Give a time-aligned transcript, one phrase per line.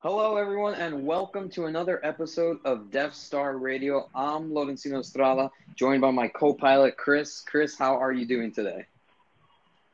[0.00, 4.08] Hello, everyone, and welcome to another episode of Death Star Radio.
[4.14, 7.40] I'm Lorenzino Estrada, joined by my co-pilot Chris.
[7.40, 8.86] Chris, how are you doing today?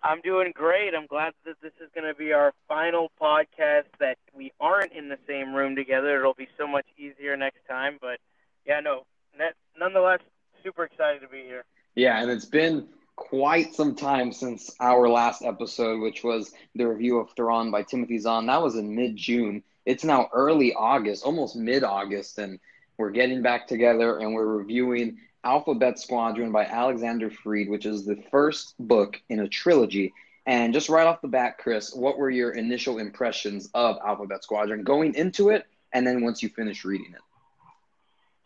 [0.03, 0.95] I'm doing great.
[0.95, 5.09] I'm glad that this is going to be our final podcast that we aren't in
[5.09, 6.19] the same room together.
[6.19, 7.97] It'll be so much easier next time.
[7.99, 8.19] But
[8.67, 9.07] yeah, no,
[9.81, 10.21] nonetheless,
[10.63, 11.65] super excited to be here.
[11.95, 17.21] Yeah, and it's been quite some time since our last episode, which was the review
[17.21, 18.45] of Thrawn by Timothy Zahn.
[18.45, 19.63] That was in mid June.
[19.87, 22.59] It's now early August, almost mid August, and
[22.97, 28.23] we're getting back together and we're reviewing Alphabet Squadron by Alexander Freed, which is the
[28.31, 30.15] first book in a trilogy.
[30.47, 34.85] And just right off the bat, Chris, what were your initial impressions of Alphabet Squadron
[34.85, 37.21] going into it, and then once you finished reading it?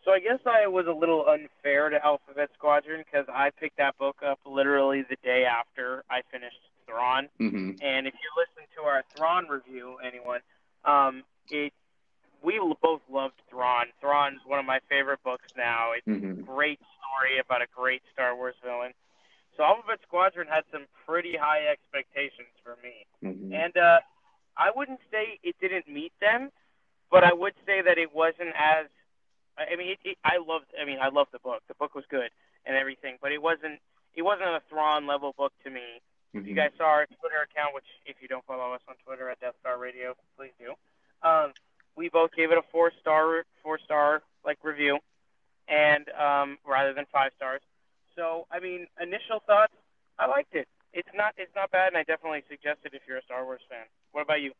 [0.05, 3.97] So I guess I was a little unfair to Alphabet Squadron because I picked that
[3.97, 7.29] book up literally the day after I finished Thrawn.
[7.39, 7.71] Mm-hmm.
[7.81, 10.39] And if you listen to our Thrawn review, anyone,
[10.85, 11.73] um, it
[12.41, 13.87] we both loved Thrawn.
[13.99, 15.91] Thrawn's one of my favorite books now.
[15.91, 16.39] It's mm-hmm.
[16.39, 18.93] a great story about a great Star Wars villain.
[19.57, 23.53] So Alphabet Squadron had some pretty high expectations for me, mm-hmm.
[23.53, 23.99] and uh,
[24.55, 26.49] I wouldn't say it didn't meet them,
[27.11, 28.87] but I would say that it wasn't as.
[29.57, 30.71] I mean, it, it, I loved.
[30.79, 31.61] I mean, I loved the book.
[31.67, 32.29] The book was good
[32.65, 33.79] and everything, but it wasn't.
[34.15, 35.99] It wasn't a Thrawn level book to me.
[36.29, 36.39] Mm-hmm.
[36.39, 39.29] If you guys saw our Twitter account, which if you don't follow us on Twitter
[39.29, 40.73] at Death Star Radio, please do.
[41.27, 41.53] Um,
[41.95, 44.99] we both gave it a four star four star like review,
[45.67, 47.61] and um, rather than five stars.
[48.15, 49.73] So I mean, initial thoughts,
[50.19, 50.67] I liked it.
[50.93, 53.61] It's not it's not bad, and I definitely suggest it if you're a Star Wars
[53.69, 53.85] fan.
[54.11, 54.51] What about you?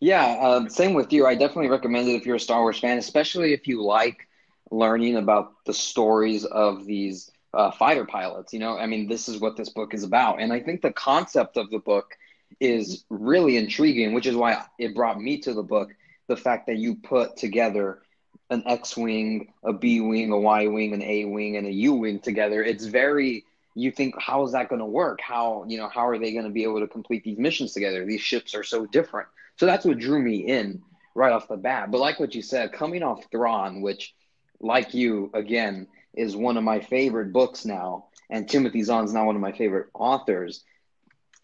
[0.00, 1.26] Yeah, uh, same with you.
[1.26, 4.28] I definitely recommend it if you're a Star Wars fan, especially if you like
[4.70, 8.52] learning about the stories of these uh, fighter pilots.
[8.52, 10.92] You know, I mean, this is what this book is about, and I think the
[10.92, 12.14] concept of the book
[12.60, 15.90] is really intriguing, which is why it brought me to the book
[16.28, 18.02] the fact that you put together
[18.50, 21.94] an X wing, a B wing, a Y wing, an A wing, and a U
[21.94, 22.62] wing together.
[22.62, 25.20] It's very you think how is that going to work?
[25.20, 28.04] How you know how are they going to be able to complete these missions together?
[28.04, 29.28] These ships are so different.
[29.56, 30.82] So that's what drew me in
[31.14, 31.90] right off the bat.
[31.90, 34.14] But like what you said, coming off Thrawn, which
[34.60, 35.86] like you again
[36.16, 39.88] is one of my favorite books now, and Timothy Zahn's now one of my favorite
[39.94, 40.64] authors.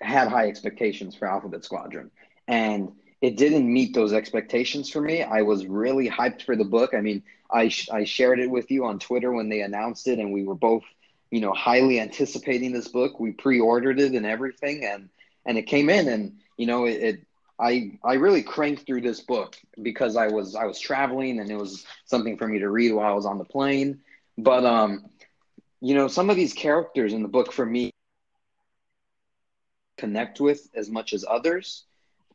[0.00, 2.10] Had high expectations for Alphabet Squadron,
[2.48, 5.22] and it didn't meet those expectations for me.
[5.22, 6.92] I was really hyped for the book.
[6.92, 10.18] I mean, I sh- I shared it with you on Twitter when they announced it,
[10.18, 10.82] and we were both,
[11.30, 13.20] you know, highly anticipating this book.
[13.20, 15.08] We pre-ordered it and everything, and
[15.46, 17.20] and it came in, and you know, it, it
[17.60, 21.56] I I really cranked through this book because I was I was traveling, and it
[21.56, 24.00] was something for me to read while I was on the plane.
[24.38, 25.06] But um,
[25.80, 27.92] you know, some of these characters in the book for me
[29.98, 31.84] connect with as much as others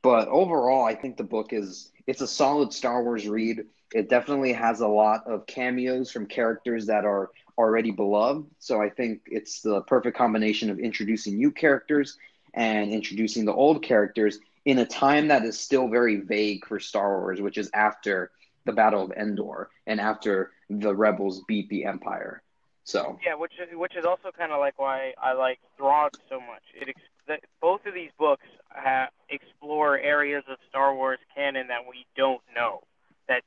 [0.02, 3.66] but overall, I think the book is it's a solid Star Wars read.
[3.94, 8.46] It definitely has a lot of cameos from characters that are already beloved.
[8.59, 12.18] So I think it's the perfect combination of introducing new characters
[12.53, 17.19] and introducing the old characters in a time that is still very vague for Star
[17.19, 18.31] Wars, which is after
[18.66, 22.41] the Battle of Endor and after the rebels beat the Empire.
[22.83, 26.39] So yeah, which is which is also kind of like why I like Thrawn so
[26.39, 26.63] much.
[26.73, 26.95] It
[27.28, 32.41] that both of these books have, explore areas of Star Wars canon that we don't
[32.56, 32.81] know,
[33.27, 33.44] that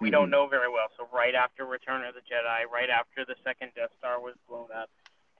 [0.00, 0.12] we mm-hmm.
[0.12, 0.90] don't know very well.
[0.98, 4.68] So right after Return of the Jedi, right after the second Death Star was blown
[4.74, 4.90] up,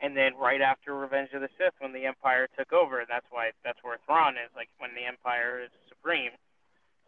[0.00, 3.26] and then right after Revenge of the Sith when the Empire took over, and that's
[3.30, 6.30] why that's where Thrawn is, like when the Empire is supreme.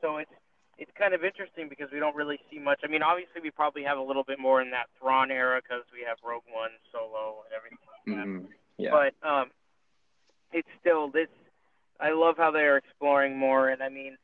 [0.01, 0.35] So it's
[0.79, 2.81] it's kind of interesting because we don't really see much.
[2.85, 5.85] I mean, obviously we probably have a little bit more in that Thrawn era because
[5.93, 8.27] we have Rogue One, Solo, and everything like that.
[8.27, 8.47] Mm-hmm.
[8.79, 8.91] Yeah.
[8.91, 9.51] But um,
[10.53, 11.29] it's still this.
[12.01, 14.17] I love how they're exploring more, and I mean,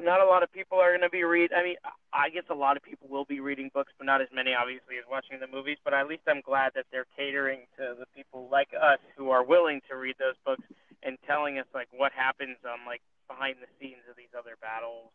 [0.00, 1.52] not a lot of people are going to be read.
[1.52, 1.76] I mean,
[2.12, 4.96] I guess a lot of people will be reading books, but not as many, obviously,
[4.96, 5.76] as watching the movies.
[5.84, 9.44] But at least I'm glad that they're catering to the people like us who are
[9.44, 10.64] willing to read those books
[11.02, 15.12] and telling us like what happens on like behind the scenes of these other battles,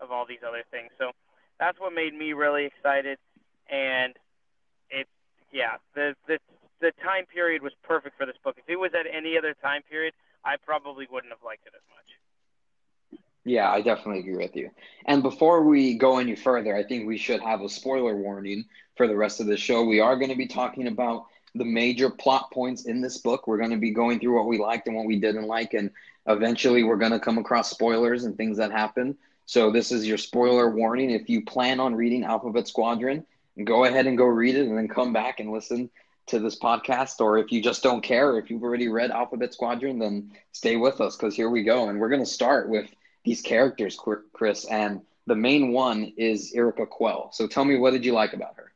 [0.00, 0.90] of all these other things.
[0.98, 1.12] So
[1.58, 3.18] that's what made me really excited,
[3.68, 4.14] and
[4.90, 5.06] it,
[5.52, 6.38] yeah, the the
[6.80, 8.56] the time period was perfect for this book.
[8.58, 10.14] If it was at any other time period,
[10.44, 13.20] I probably wouldn't have liked it as much.
[13.44, 14.70] Yeah, I definitely agree with you.
[15.06, 18.64] And before we go any further, I think we should have a spoiler warning
[18.96, 19.84] for the rest of the show.
[19.84, 23.46] We are going to be talking about the major plot points in this book.
[23.46, 25.90] We're going to be going through what we liked and what we didn't like, and
[26.26, 29.16] eventually we're going to come across spoilers and things that happen.
[29.48, 31.08] So this is your spoiler warning.
[31.08, 33.24] If you plan on reading Alphabet Squadron,
[33.64, 35.88] go ahead and go read it, and then come back and listen
[36.26, 39.98] to this podcast, or if you just don't care, if you've already read Alphabet Squadron,
[39.98, 41.88] then stay with us because here we go.
[41.88, 42.90] And we're going to start with
[43.24, 43.98] these characters,
[44.34, 47.30] Chris, and the main one is Yrica Quell.
[47.32, 48.70] So tell me, what did you like about her?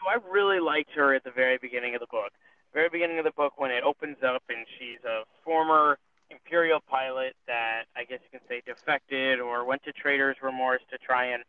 [0.00, 2.32] So I really liked her at the very beginning of the book.
[2.72, 5.98] Very beginning of the book when it opens up and she's a former
[6.30, 10.98] Imperial pilot that I guess you can say defected or went to Traitor's Remorse to
[10.98, 11.42] try and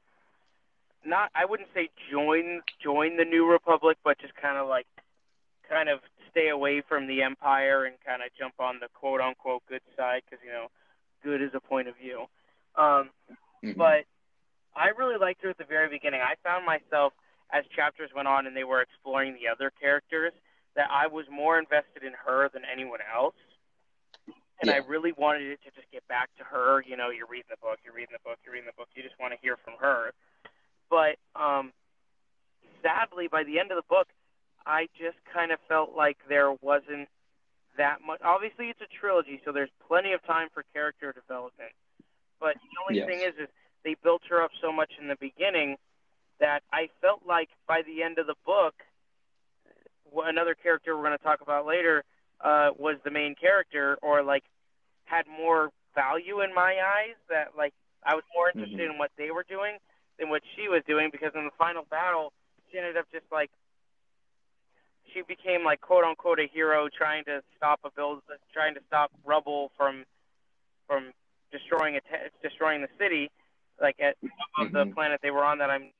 [1.05, 4.87] not I wouldn't say join join the New Republic, but just kind of like
[5.69, 5.99] kind of
[6.31, 10.21] stay away from the Empire and kind of jump on the quote unquote good side
[10.25, 10.67] because you know
[11.23, 12.21] good is a point of view.
[12.75, 13.09] Um,
[13.63, 13.73] mm-hmm.
[13.77, 14.05] But
[14.75, 16.21] I really liked her at the very beginning.
[16.21, 17.13] I found myself
[17.51, 20.33] as chapters went on and they were exploring the other characters
[20.75, 23.35] that I was more invested in her than anyone else
[24.61, 24.75] and yeah.
[24.75, 26.83] I really wanted it to just get back to her.
[26.85, 28.89] You know, you're reading the book, you're reading the book, you're reading the book.
[28.95, 30.11] You just want to hear from her.
[30.89, 31.71] But um,
[32.81, 34.07] sadly, by the end of the book,
[34.65, 37.07] I just kind of felt like there wasn't
[37.77, 38.19] that much.
[38.23, 41.71] Obviously, it's a trilogy, so there's plenty of time for character development.
[42.39, 43.07] But the only yes.
[43.07, 43.49] thing is, is
[43.83, 45.77] they built her up so much in the beginning
[46.39, 48.75] that I felt like by the end of the book,
[50.25, 52.03] another character we're going to talk about later
[52.41, 54.43] uh, was the main character or like
[55.05, 58.93] had more value in my eyes that like I was more interested mm-hmm.
[58.93, 59.77] in what they were doing
[60.17, 62.31] than what she was doing because in the final battle
[62.71, 63.49] she ended up just like
[65.13, 68.21] she became like quote unquote a hero trying to stop a build
[68.53, 70.05] trying to stop rubble from
[70.87, 71.11] from
[71.51, 73.29] destroying a te- destroying the city
[73.81, 74.65] like at mm-hmm.
[74.65, 75.91] of the planet they were on that I'm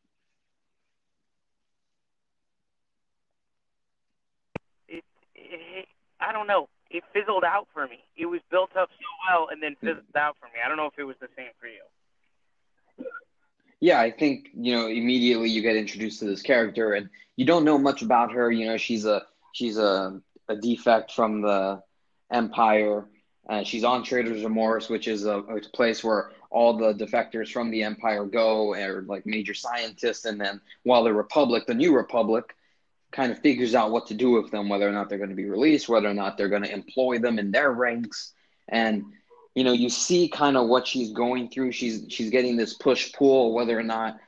[4.88, 5.04] it,
[5.36, 5.88] it,
[6.20, 6.68] I don't know.
[6.90, 8.00] It fizzled out for me.
[8.18, 10.60] It was built up so well and then fizzled out for me.
[10.64, 13.06] I don't know if it was the same for you.
[13.80, 17.64] Yeah, I think you know immediately you get introduced to this character and you don't
[17.64, 18.52] know much about her.
[18.52, 19.24] You know, she's a
[19.54, 21.82] she's a a defect from the
[22.32, 23.06] Empire.
[23.48, 27.72] Uh, she's on Traitor's Remorse, which is a, a, place where all the defectors from
[27.72, 30.26] the Empire go, or like major scientists.
[30.26, 32.56] And then while the Republic, the New Republic,
[33.12, 35.36] kind of figures out what to do with them, whether or not they're going to
[35.36, 38.34] be released, whether or not they're going to employ them in their ranks.
[38.68, 39.06] And,
[39.56, 41.72] you know, you see kind of what she's going through.
[41.72, 44.20] She's she's getting this push pull, whether or not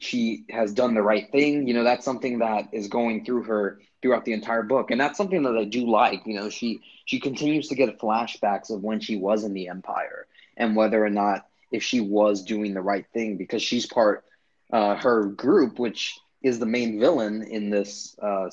[0.00, 1.66] she has done the right thing.
[1.66, 4.90] You know, that's something that is going through her throughout the entire book.
[4.90, 6.26] And that's something that I do like.
[6.26, 10.26] You know, she she continues to get flashbacks of when she was in the Empire
[10.56, 14.24] and whether or not if she was doing the right thing because she's part
[14.72, 18.48] uh, her group, which is the main villain in this uh,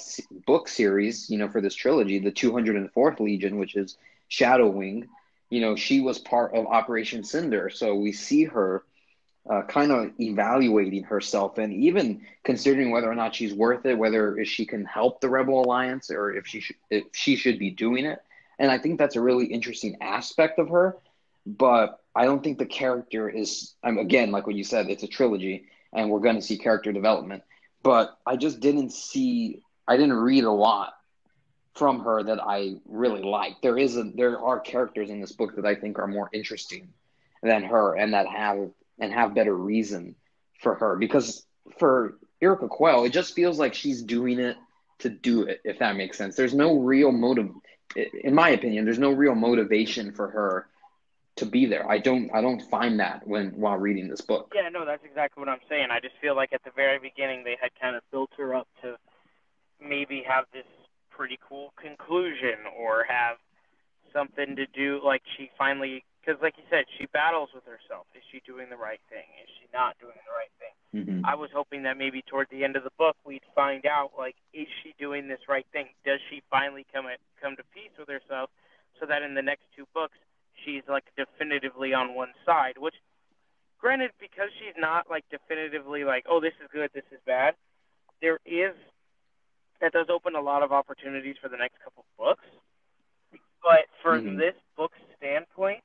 [0.47, 3.97] book series, you know, for this trilogy, the 204th Legion, which is
[4.29, 5.07] Shadow Wing.
[5.51, 7.69] You know, she was part of Operation Cinder.
[7.69, 8.83] So we see her
[9.47, 14.39] uh, kind of evaluating herself and even considering whether or not she's worth it, whether
[14.39, 17.69] if she can help the Rebel Alliance or if she should, if she should be
[17.69, 18.19] doing it.
[18.57, 20.97] And I think that's a really interesting aspect of her.
[21.45, 25.07] But I don't think the character is, I'm, again, like what you said, it's a
[25.07, 27.43] trilogy and we're going to see character development
[27.83, 30.93] but I just didn't see I didn't read a lot
[31.75, 33.61] from her that I really liked.
[33.61, 36.89] There is a there are characters in this book that I think are more interesting
[37.41, 40.15] than her and that have and have better reason
[40.61, 41.45] for her because
[41.77, 44.57] for Erica Quell, it just feels like she's doing it
[44.99, 46.35] to do it, if that makes sense.
[46.35, 47.49] There's no real motive
[47.95, 50.67] in my opinion, there's no real motivation for her
[51.35, 51.89] to be there.
[51.89, 54.51] I don't I don't find that when while reading this book.
[54.53, 55.87] Yeah, no, that's exactly what I'm saying.
[55.91, 58.67] I just feel like at the very beginning they had kind of built her up
[58.81, 58.97] to
[59.81, 60.65] maybe have this
[61.09, 63.37] pretty cool conclusion or have
[64.13, 68.21] something to do like she finally because like you said she battles with herself is
[68.31, 71.25] she doing the right thing is she not doing the right thing mm-hmm.
[71.25, 74.35] i was hoping that maybe toward the end of the book we'd find out like
[74.53, 78.07] is she doing this right thing does she finally come at, come to peace with
[78.07, 78.49] herself
[78.99, 80.17] so that in the next two books
[80.65, 82.95] she's like definitively on one side, which
[83.79, 87.55] granted because she's not like definitively like, oh, this is good, this is bad,
[88.21, 88.73] there is
[89.81, 92.45] that does open a lot of opportunities for the next couple books.
[93.61, 94.37] But for mm-hmm.
[94.37, 95.81] this book's standpoint,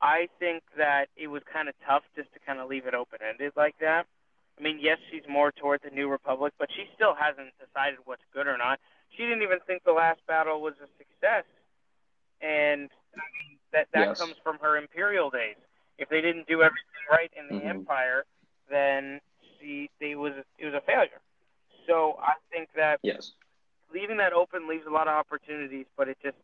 [0.00, 3.20] I think that it was kind of tough just to kind of leave it open
[3.20, 4.06] ended like that.
[4.58, 8.22] I mean, yes, she's more toward the New Republic, but she still hasn't decided what's
[8.32, 8.78] good or not.
[9.16, 11.44] She didn't even think the last battle was a success.
[12.40, 14.18] And I mean, that that yes.
[14.18, 15.56] comes from her imperial days.
[15.98, 17.68] If they didn't do everything right in the mm-hmm.
[17.68, 18.24] empire,
[18.70, 19.20] then
[19.60, 21.20] she they was it was a failure.
[21.86, 23.32] So I think that yes,
[23.92, 26.36] leaving that open leaves a lot of opportunities, but it just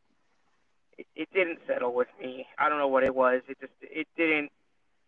[0.99, 2.47] it, it didn't settle with me.
[2.59, 3.43] I don't know what it was.
[3.49, 4.51] It just it didn't.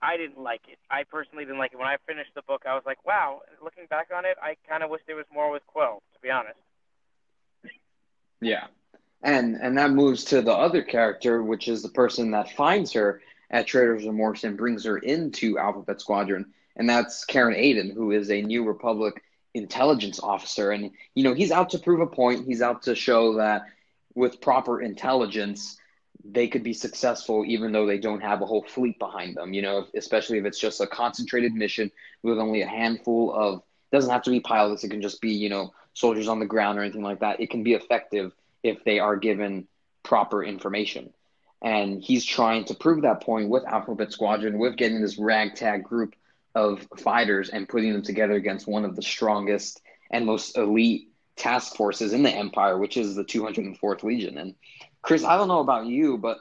[0.04, 0.78] I didn't like it.
[0.90, 1.78] I personally didn't like it.
[1.78, 3.42] When I finished the book, I was like, wow.
[3.62, 6.28] Looking back on it, I kind of wish there was more with Quell, to be
[6.28, 6.58] honest.
[8.40, 8.66] Yeah,
[9.22, 13.20] and and that moves to the other character which is the person that finds her
[13.52, 18.30] at Traitor's Remorse and brings her into Alphabet Squadron, and that's Caern Adan, who is
[18.30, 19.22] a New Republic
[19.54, 22.46] intelligence officer, and you know he's out to prove a point.
[22.46, 23.66] He's out to show that
[24.14, 25.78] with proper intelligence,
[26.24, 29.52] they could be successful even though they don't have a whole fleet behind them.
[29.52, 31.90] You know, especially if it's just a concentrated mission
[32.22, 33.62] with only a handful of.
[33.92, 34.84] Doesn't have to be pilots.
[34.84, 37.40] It can just be you know soldiers on the ground or anything like that.
[37.40, 39.66] It can be effective if they are given
[40.02, 41.12] proper information.
[41.62, 46.14] And he's trying to prove that point with Alphabet Squadron, with getting this ragtag group
[46.54, 51.76] of fighters and putting them together against one of the strongest and most elite task
[51.76, 54.38] forces in the Empire, which is the 204th Legion.
[54.38, 54.54] And
[55.02, 56.38] Chris, I don't know about you, but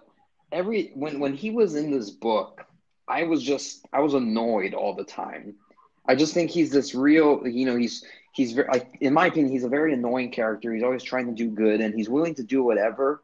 [0.51, 2.65] every when when he was in this book,
[3.07, 5.55] I was just I was annoyed all the time.
[6.05, 9.51] I just think he's this real, you know, he's he's very, like, in my opinion,
[9.51, 10.73] he's a very annoying character.
[10.73, 13.21] He's always trying to do good, and he's willing to do whatever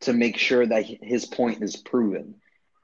[0.00, 2.34] to make sure that his point is proven.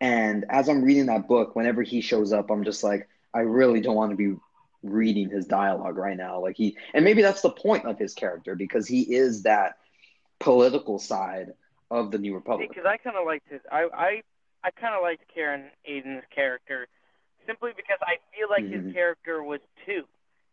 [0.00, 3.80] And as I'm reading that book, whenever he shows up, I'm just like, I really
[3.80, 4.36] don't want to be
[4.82, 6.40] reading his dialogue right now.
[6.40, 9.78] Like he, and maybe that's the point of his character because he is that
[10.40, 11.52] political side
[11.90, 12.68] of the New Republic.
[12.68, 14.22] Because I kind of liked his, I, I,
[14.64, 16.88] I kind of liked Caern Adan's character
[17.46, 18.86] simply because I feel like mm-hmm.
[18.86, 20.04] his character was two.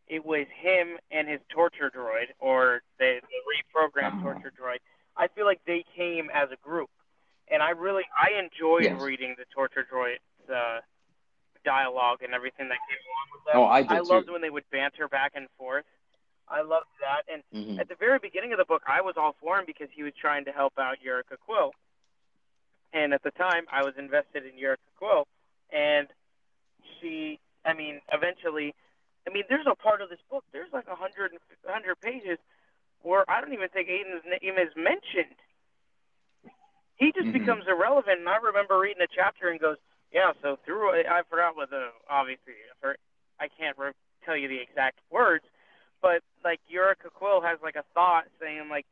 [0.08, 4.34] It was him and his torture droid, or the, the reprogrammed uh-huh.
[4.34, 4.80] torture droid.
[5.16, 6.90] I feel like they came as a group,
[7.52, 9.02] and I really I enjoyed yes.
[9.02, 10.80] reading the torture droid's uh,
[11.64, 13.56] dialogue and everything that came along with that.
[13.56, 14.10] Oh, I did I too.
[14.10, 15.86] loved when they would banter back and forth.
[16.48, 17.80] I loved that, and mm-hmm.
[17.80, 20.14] at the very beginning of the book, I was all for him because he was
[20.20, 21.72] trying to help out Yrica Quell,
[22.92, 25.28] and at the time, I was invested in Yrica Quell,
[25.72, 26.08] and
[27.00, 28.74] she, I mean, eventually,
[29.28, 30.44] I mean, there's a part of this book.
[30.52, 31.32] There's like a hundred,
[31.66, 32.40] hundred pages
[33.02, 35.38] where I don't even think Adan's name is mentioned.
[36.98, 37.40] He just mm-hmm.
[37.40, 38.20] becomes irrelevant.
[38.20, 39.78] And I remember reading a chapter and goes,
[40.12, 40.32] yeah.
[40.42, 42.54] So through I forgot what the obviously
[43.40, 43.94] I can't re-
[44.26, 45.46] tell you the exact words,
[46.02, 48.86] but like Yrica Quell has like a thought saying like,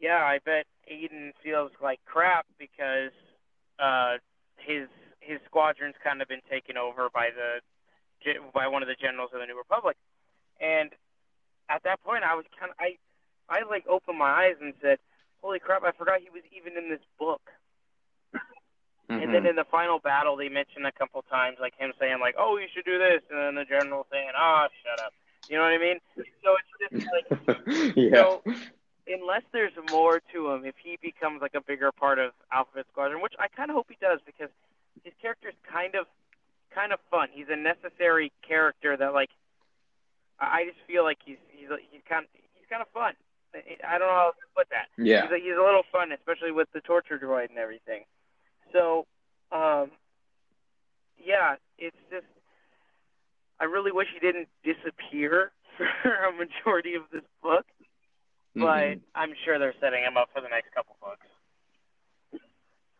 [0.00, 3.12] yeah, I bet Adan feels like crap because
[3.78, 4.18] uh,
[4.58, 4.88] his
[5.28, 7.60] his squadron's kind of been taken over by the
[8.52, 9.96] by one of the generals of the New Republic,
[10.60, 10.90] and
[11.68, 12.96] at that point I was kind of I
[13.48, 14.98] I like opened my eyes and said,
[15.42, 15.84] "Holy crap!
[15.84, 17.42] I forgot he was even in this book."
[19.08, 19.22] Mm-hmm.
[19.22, 22.34] And then in the final battle, they mentioned a couple times, like him saying, like,
[22.36, 25.12] "Oh, you should do this," and then the general saying, "Ah, oh, shut up."
[25.48, 25.98] You know what I mean?
[26.44, 28.12] So it's just like, yeah.
[28.12, 28.42] So
[29.08, 33.22] unless there's more to him, if he becomes like a bigger part of Alphabet Squadron,
[33.22, 34.50] which I kind of hope he does, because
[35.02, 36.06] his character is kind of,
[36.74, 37.28] kind of fun.
[37.32, 39.30] He's a necessary character that like,
[40.38, 43.14] I just feel like he's he's he's kind of, he's kind of fun.
[43.54, 44.86] I don't know how to put that.
[44.96, 45.22] Yeah.
[45.22, 48.04] He's a, he's a little fun, especially with the torture droid and everything.
[48.72, 49.06] So,
[49.50, 49.90] um,
[51.18, 52.26] yeah, it's just
[53.60, 57.66] I really wish he didn't disappear for a majority of this book,
[58.54, 59.00] but mm-hmm.
[59.14, 62.42] I'm sure they're setting him up for the next couple books.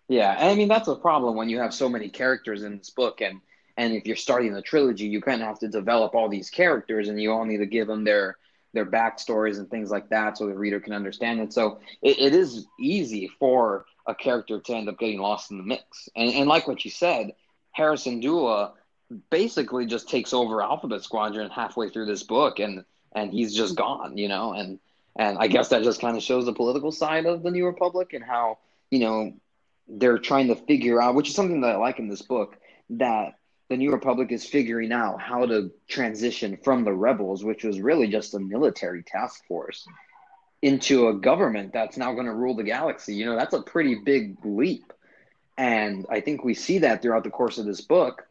[0.08, 2.90] Yeah, and I mean that's a problem when you have so many characters in this
[2.90, 3.40] book, and
[3.76, 7.08] and if you're starting the trilogy, you kind of have to develop all these characters,
[7.08, 8.36] and you all need to give them their
[8.74, 11.52] their backstories and things like that so the reader can understand it.
[11.52, 15.62] So it, it is easy for a character to end up getting lost in the
[15.62, 16.08] mix.
[16.14, 17.34] And, and like what you said,
[17.72, 18.72] Hera Syndulla
[19.30, 24.18] basically just takes over Alphabet Squadron halfway through this book and and he's just gone,
[24.18, 24.78] you know, and
[25.18, 28.12] and I guess that just kind of shows the political side of the New Republic
[28.14, 28.58] and how,
[28.90, 29.34] you know,
[29.88, 32.56] they're trying to figure out, which is something that I like in this book,
[32.90, 33.34] that
[33.68, 38.06] the New Republic is figuring out how to transition from the rebels, which was really
[38.06, 39.86] just a military task force,
[40.62, 43.14] into a government that's now going to rule the galaxy.
[43.14, 44.92] You know, that's a pretty big leap.
[45.56, 48.26] And I think we see that throughout the course of this book.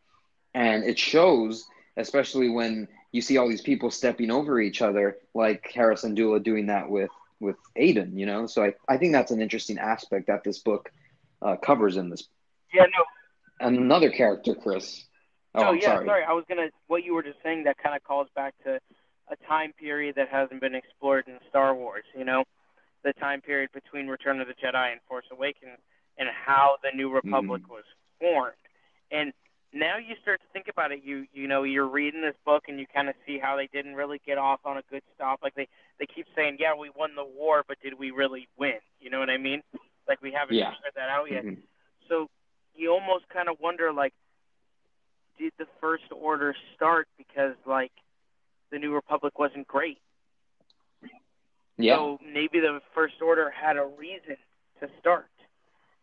[0.53, 1.67] And it shows,
[1.97, 6.67] especially when you see all these people stepping over each other, like Hera Dula doing
[6.67, 8.47] that with, with Adan, you know?
[8.47, 10.91] So I, I think that's an interesting aspect that this book
[11.41, 12.27] uh, covers in this.
[12.73, 13.65] Yeah, no.
[13.65, 15.07] And another character, Chris,
[15.57, 16.05] Oh, no, I'm yeah, sorry.
[16.05, 16.23] sorry.
[16.23, 16.69] I was gonna.
[16.85, 18.79] What you were just saying that kind of calls back to
[19.29, 22.03] a time period that hasn't been explored in Star Wars.
[22.15, 22.43] You know,
[23.03, 25.79] the time period between Return of the Jedi and Force Awakens,
[26.19, 27.69] and how the New Republic mm.
[27.69, 27.83] was
[28.19, 28.53] formed.
[29.11, 29.33] And
[29.73, 31.01] now you start to think about it.
[31.03, 33.95] You you know you're reading this book and you kind of see how they didn't
[33.95, 35.39] really get off on a good stop.
[35.43, 35.67] Like they
[35.99, 38.79] they keep saying, yeah, we won the war, but did we really win?
[38.99, 39.61] You know what I mean?
[40.07, 40.71] Like we haven't yeah.
[40.71, 41.43] figured that out yet.
[41.43, 41.61] Mm-hmm.
[42.07, 42.29] So
[42.75, 44.13] you almost kind of wonder like
[45.37, 47.91] did the First Order start because like
[48.71, 49.99] the New Republic wasn't great?
[51.77, 51.97] Yeah.
[51.97, 54.37] So maybe the First Order had a reason
[54.79, 55.29] to start,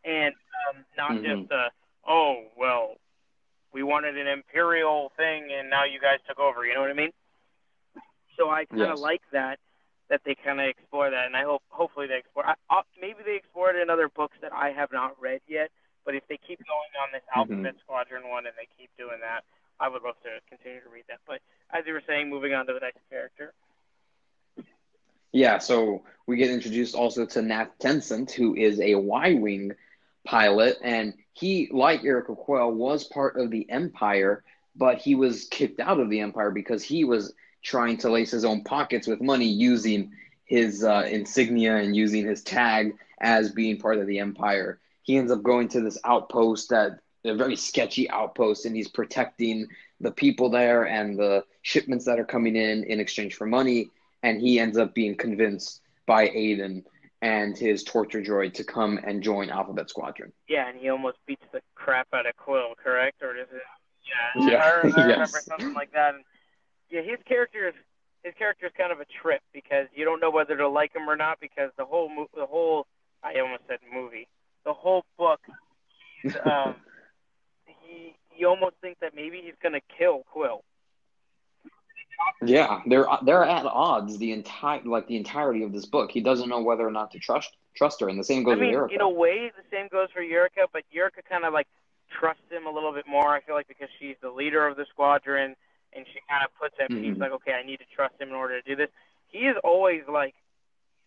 [0.04, 0.35] and
[0.68, 1.40] um, not mm-hmm.
[1.40, 1.68] just a
[2.06, 2.97] oh well,
[3.75, 6.64] we wanted an imperial thing and now you guys took over.
[6.64, 7.11] You know what I mean?
[8.38, 9.00] So I kind of Yes.
[9.00, 9.59] like that
[10.09, 12.47] that they kind of explore that, and I hope hopefully they explore.
[12.47, 15.71] I, maybe they explore it in other books that I have not read yet.
[16.04, 17.35] But if they keep going on this Mhm.
[17.35, 19.45] Alphabet Squadron one and they keep doing that,
[19.81, 21.21] I would love to continue to read that.
[21.26, 21.40] But
[21.71, 23.54] as you were saying, moving on to the next character.
[25.33, 29.73] Yeah, so we get introduced also to Nath Tensent, who is a Y Wing
[30.25, 34.45] pilot, and he, like Erica Quell, was part of the Empire,
[34.76, 38.45] but he was kicked out of the Empire because he was trying to lace his
[38.45, 40.12] own pockets with money using
[40.45, 44.78] his uh, insignia and using his tag as being part of the Empire.
[45.02, 49.66] He ends up going to this outpost that a very sketchy outpost, and he's protecting
[50.00, 53.90] the people there and the shipments that are coming in in exchange for money
[54.25, 56.83] and he ends up being convinced by Adan
[57.25, 60.31] and his torture droid to come and join Alphabet Squadron.
[60.47, 63.23] Yeah, and he almost beats the crap out of Quill, correct?
[63.23, 63.62] Or does it?
[64.37, 65.49] Yeah, Yeah, I, I remember yes.
[65.49, 66.14] something like that.
[66.16, 66.25] And
[66.90, 67.75] yeah, his character is
[68.25, 71.09] his character is kind of a trip because you don't know whether to like him
[71.09, 72.87] or not because the whole mo- the whole
[73.23, 74.28] I almost said movie,
[74.66, 75.40] the whole book,
[76.23, 76.75] he's, um,
[77.64, 80.62] he you almost think that maybe he's gonna kill Quill.
[82.42, 86.11] Yeah, they're they're at odds the entire like the entirety of this book.
[86.11, 88.61] He doesn't know whether or not to trust trust her, and the same goes I
[88.61, 88.94] mean, with Erica.
[88.94, 91.66] in a way, the same goes for Yurika, but Yurika kind of like
[92.11, 93.35] trusts him a little bit more.
[93.35, 95.56] I feel like because she's the leader of the squadron,
[95.92, 97.18] and she kind of puts at peace, Mhm.
[97.21, 98.90] like, okay, I need to trust him in order to do this.
[99.28, 100.35] He is always like,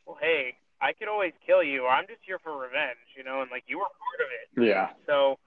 [0.05, 1.87] well, hey, I could always kill you.
[1.87, 4.67] I'm just here for revenge, you know, and like you were part of it.
[4.67, 5.39] yeah, So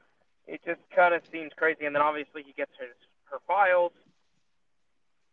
[0.47, 1.85] it just kind of seems crazy.
[1.85, 2.95] And then obviously he gets his
[3.31, 3.93] her files,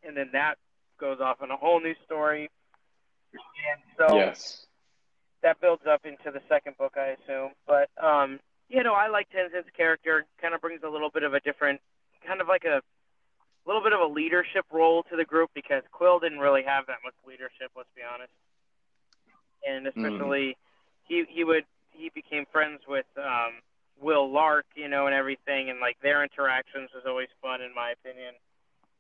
[0.05, 0.55] and then that
[0.99, 2.49] goes off on a whole new story.
[3.33, 4.65] And so yes,
[5.43, 7.51] that builds up into the second book, I assume.
[7.65, 8.39] But um,
[8.69, 10.25] you know, I like Tensent's character.
[10.41, 11.81] Kind of brings a little bit of a different,
[12.25, 12.81] kind of like a
[13.65, 16.99] little bit of a leadership role to the group because Quill didn't really have that
[17.03, 17.71] much leadership.
[17.75, 18.31] Let's be honest.
[19.67, 20.57] And especially,
[21.03, 23.59] he he would he became friends with um,
[23.99, 27.91] Wyl Lark, you know, and everything, and like their interactions was always fun in my
[27.91, 28.33] opinion.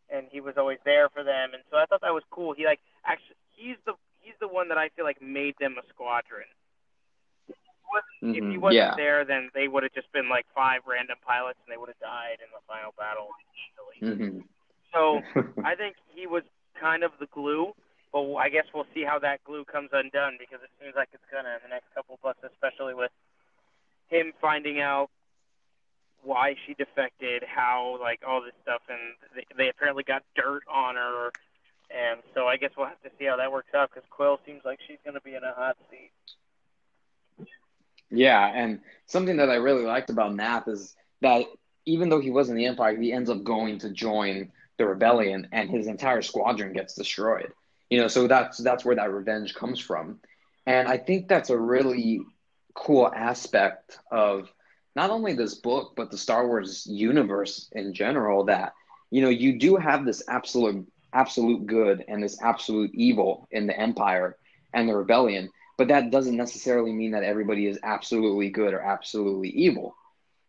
[0.09, 2.53] And he was always there for them, and so I thought that was cool.
[2.53, 5.85] He like actually he's the he's the one that I feel like made them a
[5.89, 6.47] squadron.
[8.23, 8.59] If he Mhm.
[8.59, 11.77] wasn't yeah, there, then they would have just been like five random pilots, and they
[11.77, 13.97] would have died in the final battle easily.
[13.99, 14.41] hmm
[14.91, 15.23] So
[15.63, 16.43] I think he was
[16.75, 17.73] kind of the glue,
[18.11, 21.23] but I guess we'll see how that glue comes undone because it seems like it's
[21.31, 23.11] gonna in the next couple books, especially with
[24.09, 25.09] him finding out
[26.23, 28.99] why she defected, how like all this stuff, and
[29.35, 31.31] they, they apparently got dirt on her,
[31.89, 34.61] and so I guess we'll have to see how that works out because Quill seems
[34.65, 36.11] like she's gonna be in a hot seat.
[38.09, 41.45] Yeah, and something that I really liked about Nath is that
[41.85, 45.47] even though he was in the Empire, he ends up going to join the rebellion,
[45.51, 47.51] and his entire squadron gets destroyed.
[47.89, 50.19] You know, so that's that's where that revenge comes from,
[50.65, 52.21] and I think that's a really
[52.73, 54.51] cool aspect of
[54.97, 58.43] not only this book but the Star Wars universe in general.
[58.45, 58.73] That
[59.11, 63.79] you know, you do have this absolute absolute good and this absolute evil in the
[63.79, 64.35] Empire
[64.73, 69.49] and the rebellion but that doesn't necessarily mean that everybody is absolutely good or absolutely
[69.49, 69.95] evil.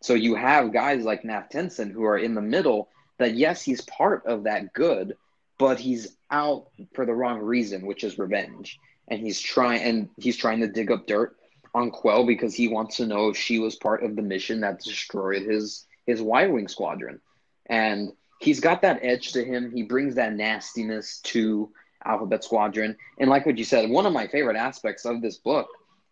[0.00, 3.82] So you have guys like Nath Tensent who are in the middle that yes, he's
[3.82, 5.16] part of that good,
[5.58, 8.80] but he's out for the wrong reason, which is revenge.
[9.08, 11.36] And he's trying and he's trying to dig up dirt
[11.74, 14.80] on Quell because he wants to know if she was part of the mission that
[14.80, 17.20] destroyed his his Y-wing squadron.
[17.66, 19.70] And he's got that edge to him.
[19.70, 21.70] He brings that nastiness to
[22.04, 22.96] Alphabet Squadron.
[23.18, 25.68] And like what you said, one of my favorite aspects of this book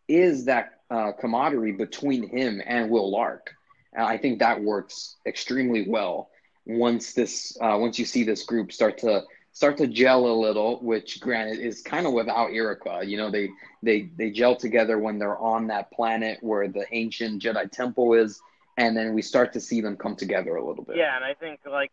[0.09, 3.55] is that uh, camaraderie between him and Wyl Lark.
[3.93, 6.31] And I think that works extremely well
[6.67, 9.23] once this uh, once you see this group start to
[9.57, 13.01] start to gel a little, which granted is kind of without Erica.
[13.03, 13.49] You know, they
[13.83, 18.39] they they gel together when they're on that planet where the ancient Jedi temple is,
[18.77, 20.97] and then we start to see them come together a little bit.
[20.97, 21.91] Yeah, and I think like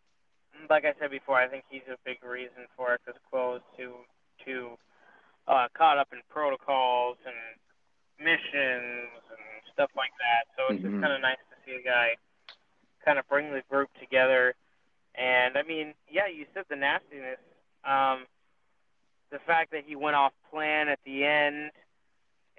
[0.69, 3.61] like I said before, I think he's a big reason for it because Quill is
[3.77, 3.93] too
[4.43, 4.77] too
[5.47, 7.35] uh, caught up in protocols and
[8.19, 10.51] missions and stuff like that.
[10.57, 10.91] So it's Mhm.
[10.91, 12.17] just kind of nice to see a guy
[13.05, 14.53] kind of bring the group together.
[15.15, 17.39] And I mean, yeah, you said the nastiness.
[17.85, 18.25] Um,
[19.31, 21.71] the fact that he went off plan at the end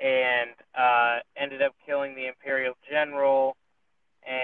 [0.03, 3.57] and uh, ended up killing the Imperial General
[4.27, 4.41] and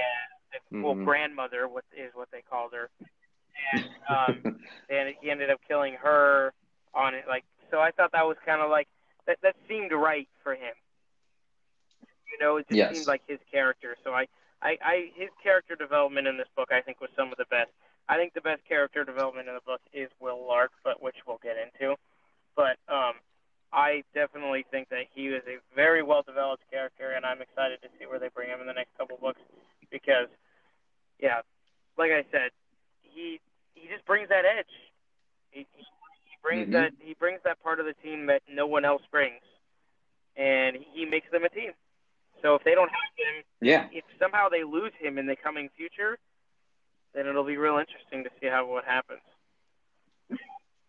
[0.83, 1.05] well, Mhm.
[1.05, 2.91] grandmother, what is what they called her,
[3.73, 3.85] and
[4.47, 4.55] um,
[4.89, 6.53] and he ended up killing her
[6.95, 7.25] on it.
[7.29, 8.89] Like, so I thought that was kind of like
[9.27, 9.39] that.
[9.43, 10.75] That seemed right for him.
[12.33, 12.95] You know, it just Yes.
[12.95, 13.97] seemed like his character.
[14.05, 14.27] So I
[14.63, 17.71] I, I his character development in this book I think was some of the best.
[18.11, 21.39] I think the best character development in the book is Wyl Lark, but which we'll
[21.41, 21.95] get into.
[22.57, 23.15] But um,
[23.73, 27.89] I definitely think that he is a very well developed character, and I'm excited to
[27.99, 29.39] see where they bring him in the next couple books
[29.93, 30.27] because,
[31.21, 31.43] yeah,
[31.97, 32.51] like I said,
[33.03, 33.39] he
[33.75, 34.75] he just brings that edge.
[35.53, 35.87] He, he
[36.43, 36.73] brings mm-hmm.
[36.73, 39.43] that he brings that part of the team that no one else brings,
[40.37, 41.71] and he makes them a team.
[42.43, 45.71] So if they don't have him, yeah, if somehow they lose him in the coming
[45.77, 46.19] future,
[47.15, 49.21] then it'll be real interesting to see how what happens.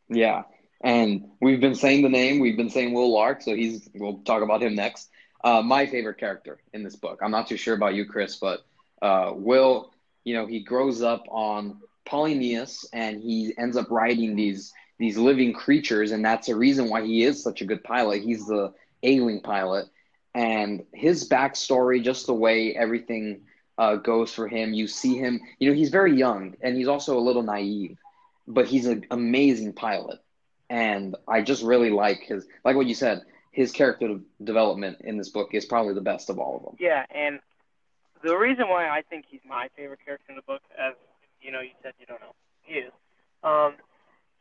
[0.09, 0.43] Yeah,
[0.81, 2.39] and we've been saying the name.
[2.39, 3.89] We've been saying Wyl Lark, so he's.
[3.93, 5.09] We'll talk about him next.
[5.43, 7.19] Uh, my favorite character in this book.
[7.23, 8.61] I'm not too sure about you, Chris, but
[9.01, 9.91] uh, Wyl.
[10.23, 15.53] You know, he grows up on Polyneus, and he ends up riding these these living
[15.53, 18.21] creatures, and that's a reason why he is such a good pilot.
[18.21, 19.87] He's the A-wing pilot,
[20.35, 23.41] and his backstory, just the way everything
[23.81, 24.73] uh, goes for him.
[24.73, 25.41] You see him.
[25.59, 27.97] You know, he's very young, and he's also a little naive,
[28.47, 30.19] but he's an amazing pilot
[30.71, 33.23] and I just really like his like what you said.
[33.51, 36.77] His character development in this book is probably the best of all of them.
[36.79, 37.41] Yeah, and
[38.23, 40.93] the reason why I think he's my favorite character in the book, as
[41.41, 42.33] you know, you said you don't know,
[42.65, 42.93] is.
[43.43, 43.73] Um,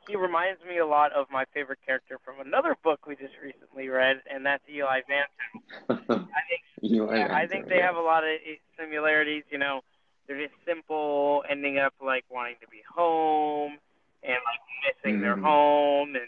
[0.09, 3.89] he reminds me a lot of my favorite character from another book we just recently
[3.89, 5.89] read, and that's Eli Vanto.
[6.01, 7.87] I think, Eli yeah, I think they yeah.
[7.87, 8.31] have a lot of
[8.79, 9.45] similarities.
[9.51, 9.83] You know,
[10.27, 13.79] they're just simple, ending up like wanting to be home
[14.23, 15.23] and like missing mm-hmm.
[15.23, 16.27] their home and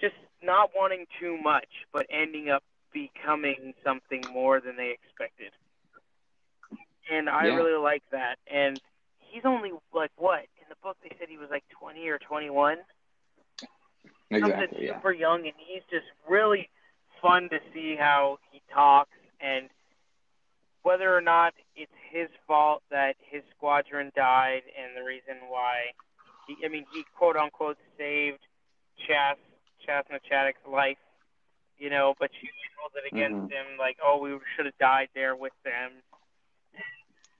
[0.00, 5.52] just not wanting too much, but ending up becoming something more than they expected.
[7.10, 7.54] And I yeah.
[7.54, 8.36] really like that.
[8.46, 8.80] And
[9.18, 12.78] he's only like what the book they said he was like 20 or 21.
[14.30, 16.68] Exactly, Something super young, and he's just really
[17.22, 19.68] fun to see how he talks and
[20.82, 25.92] whether or not it's his fault that his squadron died and the reason why
[26.46, 28.40] he, I mean, he quote unquote saved
[29.06, 29.36] Chas
[29.86, 30.98] Chasna Chaddock's life,
[31.78, 33.72] you know, but she held it against mm-hmm.
[33.72, 35.92] him, like, oh, we should have died there with them.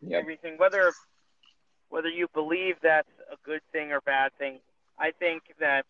[0.00, 0.20] Yep.
[0.20, 0.92] Everything, whether
[1.88, 4.58] whether you believe that's a good thing or bad thing,
[4.98, 5.84] I think that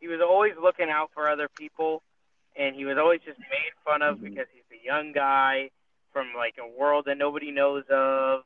[0.00, 2.02] he was always looking out for other people,
[2.56, 4.24] and he was always just made fun of mm-hmm.
[4.24, 5.70] because he's a young guy
[6.12, 8.42] from like a world that nobody knows of.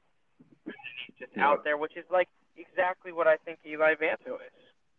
[0.65, 0.75] He's
[1.19, 1.45] just yep.
[1.45, 4.55] out there, which is like exactly what I think Eli Vanto is.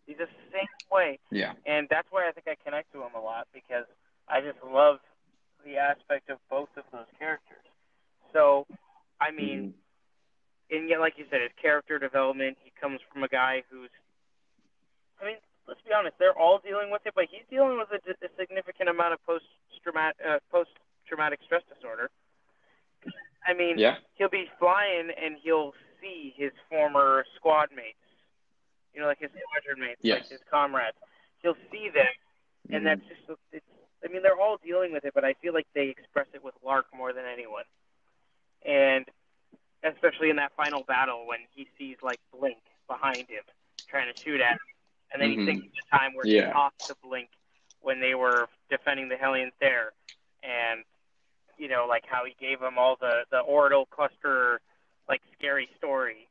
[0.06, 1.20] He's the same way.
[1.32, 1.54] Yeah.
[1.66, 3.86] And that's why I think I connect to him a lot because
[4.28, 5.00] I just love
[5.66, 7.58] the aspect of both of those characters.
[8.34, 8.66] So,
[9.20, 9.70] I mean, mm-hmm.
[10.72, 13.90] And yet, like you said, his character development, he comes from a guy who's,
[15.22, 18.02] I mean, let's be honest, they're all dealing with it, but he's dealing with a,
[18.26, 19.46] a significant amount of post
[19.84, 20.70] traumatic uh, post
[21.08, 22.10] traumatic stress disorder.
[23.48, 23.98] I mean, yeah.
[24.16, 27.98] he'll be flying and he'll see his former squad mates,
[28.94, 30.22] you know, like his squadron mates, yes.
[30.22, 30.98] like his comrades.
[31.42, 32.06] He'll see them,
[32.70, 32.86] and mm-hmm.
[32.86, 33.66] that's just it's.
[34.04, 36.54] I mean, they're all dealing with it, but I feel like they express it with
[36.64, 37.66] Lark more than anyone,
[38.66, 39.06] and
[39.84, 43.44] especially in that final battle when he sees like Blink behind him
[43.88, 44.60] trying to shoot at him,
[45.14, 45.40] and then mm-hmm.
[45.40, 46.48] he thinks of the time where yeah.
[46.48, 47.30] he talked to Blink
[47.82, 49.94] when they were defending the Hellions there,
[50.44, 50.84] and
[51.58, 54.62] you know, like how he gave him all the the orbital cluster
[55.08, 56.28] like scary story.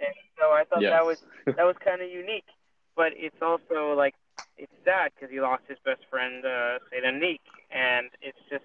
[0.00, 0.92] And so I thought yes.
[0.92, 1.22] that was
[1.56, 2.48] that was kind of unique,
[2.96, 4.14] but it's also like
[4.56, 8.64] it's sad because he lost his best friend, uh, Sata Neek, and it's just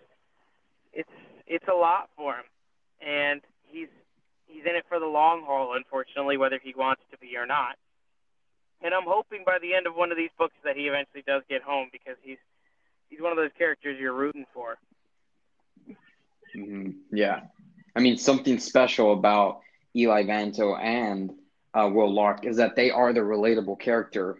[0.93, 1.10] it's
[1.48, 2.45] it's a lot for him,
[3.02, 3.41] and
[3.72, 3.88] he's
[4.49, 7.75] he's in it for the long haul, unfortunately, whether he wants to be or not.
[8.81, 11.43] And I'm hoping by the end of one of these books that he eventually does
[11.49, 12.38] get home because he's
[13.09, 14.77] he's one of those characters you're rooting for.
[16.55, 16.91] Mm-hmm.
[17.12, 17.41] Yeah,
[17.95, 19.62] I mean, something special about
[19.95, 21.31] Eli Vanto and
[21.73, 24.38] uh, Wyl Lark is that they are the relatable character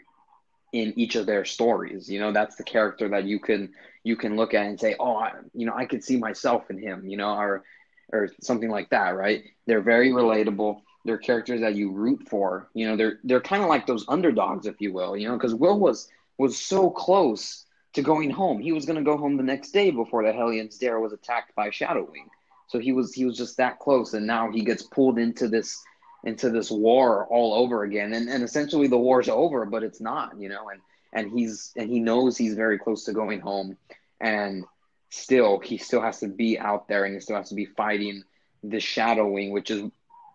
[0.72, 2.10] in each of their stories.
[2.10, 5.17] You know, that's the character that you can you can look at and say, oh,
[5.17, 7.08] I, you know, I could see myself in him.
[7.08, 7.63] You know, or
[8.12, 9.43] or something like that, right?
[9.65, 10.82] They're very relatable.
[11.06, 12.69] They're characters that you root for.
[12.74, 15.15] You know, they're they're kind of like those underdogs, if you will.
[15.15, 18.60] You know, because Wyl was was so close to going home.
[18.60, 21.56] He was going to go home the next day before the Hellion's Dare was attacked
[21.56, 22.30] by Shadow Wing.
[22.67, 25.84] So he was he was just that close, and now he gets pulled into this
[26.24, 28.13] into this war all over again.
[28.13, 30.69] And and essentially the war's over, but it's not, you know.
[30.69, 30.82] And
[31.13, 33.78] and he's and he knows he's very close to going home,
[34.19, 34.65] and
[35.10, 38.24] still he still has to be out there, and he still has to be fighting
[38.63, 39.89] the Shadow Wing, which is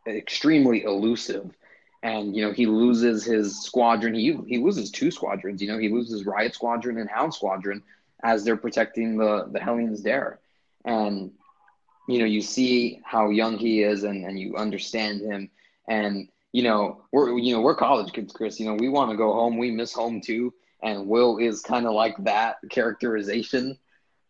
[0.06, 1.50] extremely elusive.
[2.02, 4.14] And you know he loses his squadron.
[4.14, 5.62] He he loses two squadrons.
[5.62, 7.82] You know he loses Riot Squadron and Hound Squadron
[8.22, 10.38] as they're protecting the the Hellion's Dare.
[10.84, 11.32] And
[12.06, 15.50] you know, you see how young he is and, and you understand him.
[15.88, 19.16] And, you know, we're, you know, we're college kids, Chris, you know, we want to
[19.16, 19.58] go home.
[19.58, 20.52] We miss home too.
[20.82, 23.78] And Wyl is kind of like that characterization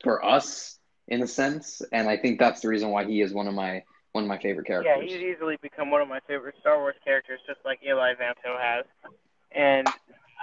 [0.04, 1.82] for us in a sense.
[1.90, 4.38] And I think that's the reason why he is one of my, one of my
[4.38, 4.94] favorite characters.
[4.96, 8.56] Yeah, he's easily become one of my favorite Star Wars characters, just like Eli Vanto
[8.60, 8.84] has.
[9.50, 9.88] And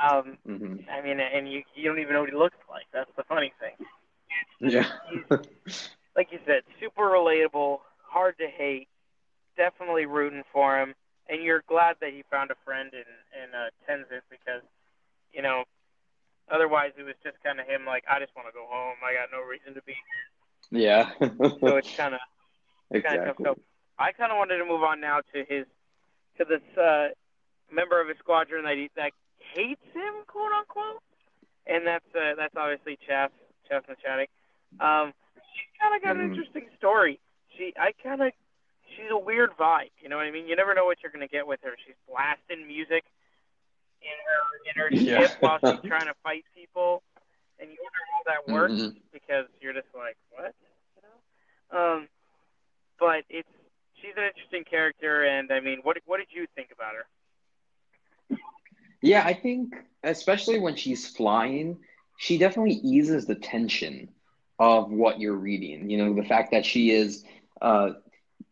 [0.01, 0.89] um, mm-hmm.
[0.89, 2.85] I mean, and you you don't even know what he looks like.
[2.91, 3.87] That's the funny thing.
[4.59, 4.87] Yeah.
[6.15, 8.87] like you said, super relatable, hard to hate.
[9.57, 10.95] Definitely rooting for him,
[11.29, 14.61] and you're glad that he found a friend in in uh, Tensent because,
[15.33, 15.65] you know,
[16.49, 18.97] otherwise it was just kind of him like, I just want to go home.
[19.03, 19.95] I got no reason to be.
[20.71, 21.11] Yeah.
[21.59, 22.21] so it's kind of
[22.91, 23.19] exactly.
[23.19, 23.35] kind of.
[23.43, 23.61] So
[23.99, 25.65] I kind of wanted to move on now to his
[26.37, 27.09] to this uh,
[27.71, 29.11] member of his squadron that he, that
[29.53, 31.03] hates him, quote unquote,
[31.67, 33.31] and that's uh, that's obviously Chaff
[33.67, 34.31] Chaff na Chadic.
[34.79, 36.31] Um, she's kind of got an mm.
[36.31, 37.19] interesting story.
[37.57, 38.31] She, I kind of,
[38.95, 39.91] she's a weird vibe.
[40.01, 40.47] You know what I mean?
[40.47, 41.75] You never know what you're gonna get with her.
[41.85, 43.03] She's blasting music
[44.01, 45.27] in her in her yeah.
[45.27, 47.03] ship while she's trying to fight people,
[47.59, 48.97] and you wonder how that works mm-hmm.
[49.13, 50.53] because you're just like, what?
[50.95, 51.93] You know?
[51.93, 52.07] Um,
[52.99, 53.49] but it's
[53.95, 58.37] she's an interesting character, and I mean, what what did you think about her?
[59.01, 61.79] Yeah, I think especially when she's flying,
[62.17, 64.09] she definitely eases the tension
[64.59, 65.89] of what you're reading.
[65.89, 67.23] You know, the fact that she is
[67.61, 67.91] uh,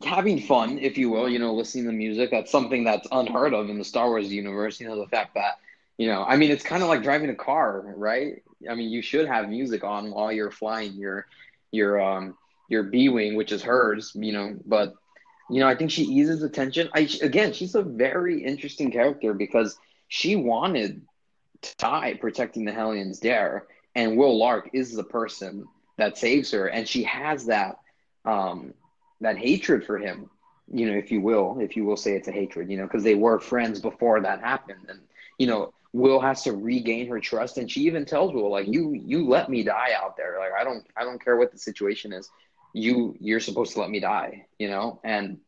[0.04, 2.32] having fun, if you will, you know, listening to music.
[2.32, 4.80] That's something that's unheard of in the Star Wars universe.
[4.80, 5.60] You know, the fact that,
[5.97, 8.43] you know, I mean, it's kind of like driving a car, right?
[8.69, 11.28] I mean, you should have music on while you're flying your
[11.71, 12.38] your um
[12.69, 14.58] your B wing, which is hers, you know.
[14.65, 14.93] But
[15.49, 16.89] you know, I think she eases attention.
[16.93, 21.02] I again, she's a very interesting character because she wanted
[21.62, 25.65] to die protecting the Hellion's Dare, and Wyl Lark is the person
[25.97, 27.80] that saves her, and she has that
[28.25, 28.73] um,
[29.21, 30.29] that hatred for him,
[30.71, 33.03] you know, if you will, if you will say it's a hatred, you know, because
[33.03, 34.99] they were friends before that happened, and
[35.38, 38.93] you know, Wyl has to regain her trust, and she even tells Wyl like, "You
[38.93, 42.13] you let me die out there, like I don't I don't care what the situation
[42.13, 42.29] is,
[42.73, 45.39] you you're supposed to let me die, you know," and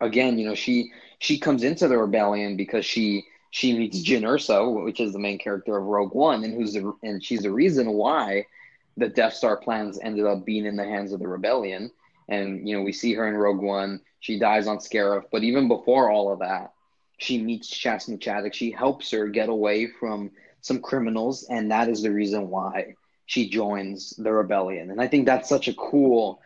[0.00, 4.84] again, you know, she she comes into the rebellion because she she meets Jyn Erso,
[4.84, 7.92] which is the main character of Rogue One, and who's the and she's the reason
[7.92, 8.46] why
[8.96, 11.90] the Death Star plans ended up being in the hands of the rebellion.
[12.28, 14.00] And you know, we see her in Rogue One.
[14.20, 16.72] She dies on Scarif, but even before all of that,
[17.18, 18.54] she meets Chass na Chadic.
[18.54, 22.94] She helps her get away from some criminals, and that is the reason why
[23.26, 24.90] she joins the rebellion.
[24.90, 26.40] And I think that's such a cool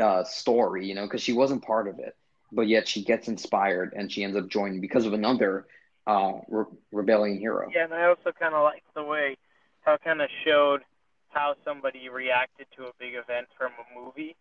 [0.00, 2.16] uh, story, you know, because she wasn't part of it,
[2.52, 5.66] but yet she gets inspired and she ends up joining because of another
[6.06, 7.68] uh, re- rebellion hero.
[7.74, 9.36] Yeah, and I also kind of liked the way
[9.82, 10.82] how it kind of showed
[11.30, 14.36] how somebody reacted to a big event from a movie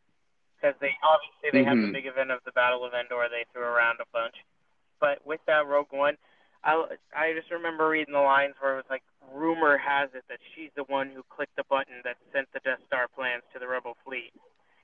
[0.63, 1.67] because they obviously they mm-hmm.
[1.67, 1.99] have the mm-hmm.
[1.99, 4.39] big event of the Battle of Endor they threw around a bunch,
[5.04, 6.15] but with that Rogue One,
[6.63, 9.04] I I just remember reading the lines where it was like
[9.36, 12.80] rumor has it that she's the one who clicked the button that sent the Death
[12.88, 14.32] Star plans to the Rebel fleet,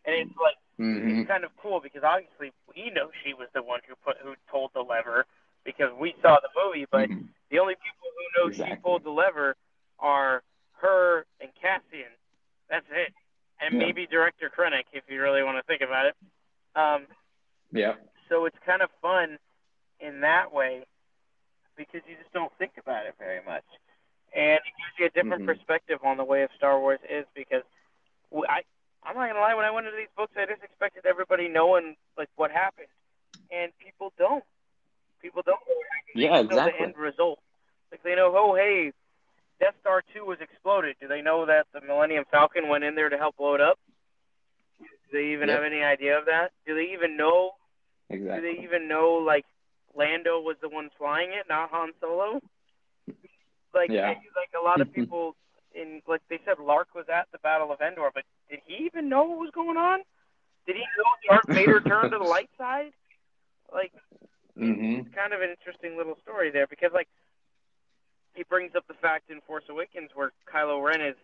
[0.03, 1.23] and it's like mm-hmm.
[1.23, 4.35] it's kind of cool because obviously we know she was the one who put who
[4.51, 5.23] pulled the lever
[5.63, 7.23] because we saw the movie, but mm-hmm.
[7.51, 8.75] the only people who know exactly.
[8.75, 9.55] she pulled the lever
[9.99, 10.43] are
[10.83, 12.11] her and Cassian.
[12.69, 13.13] That's it,
[13.61, 13.87] and yeah.
[13.87, 16.15] maybe director Krennic if you really want to think about it.
[16.75, 17.07] Um,
[17.71, 17.93] yeah.
[18.29, 19.37] So it's kind of fun
[19.99, 20.85] in that way
[21.75, 23.65] because you just don't think about it very much,
[24.35, 25.57] and it gives you a different mm-hmm.
[25.57, 27.63] perspective on the way of Star Wars is because
[28.47, 28.61] I.
[29.01, 29.55] I'm not gonna lie.
[29.55, 32.91] When I went into these books, I just expected everybody knowing like what happened,
[33.49, 34.43] and people don't.
[35.21, 35.75] People don't know.
[36.13, 36.73] Yeah, exactly.
[36.77, 37.39] the end result.
[37.91, 38.91] Like they know, oh hey,
[39.59, 40.95] Death Star two was exploded.
[41.01, 43.79] Do they know that the Millennium Falcon went in there to help blow it up?
[44.79, 45.57] Do they even yep.
[45.57, 46.51] have any idea of that?
[46.65, 47.51] Do they even know?
[48.09, 48.35] Exactly.
[48.35, 49.45] Do they even know like
[49.95, 52.39] Lando was the one flying it, not Han Solo?
[53.73, 54.07] Like, yeah.
[54.07, 55.35] like a lot of people
[55.75, 59.09] in like they said, Lark was at the Battle of Endor, but did he even
[59.09, 59.99] know what was going on?
[60.65, 62.91] Did he know Darth Vader turned to the light side?
[63.71, 63.91] Like,
[64.59, 65.07] Mm-hmm.
[65.07, 67.07] It's kind of an interesting little story there because, like,
[68.39, 71.15] he brings up the fact in Force Awakens where Kylo Ren is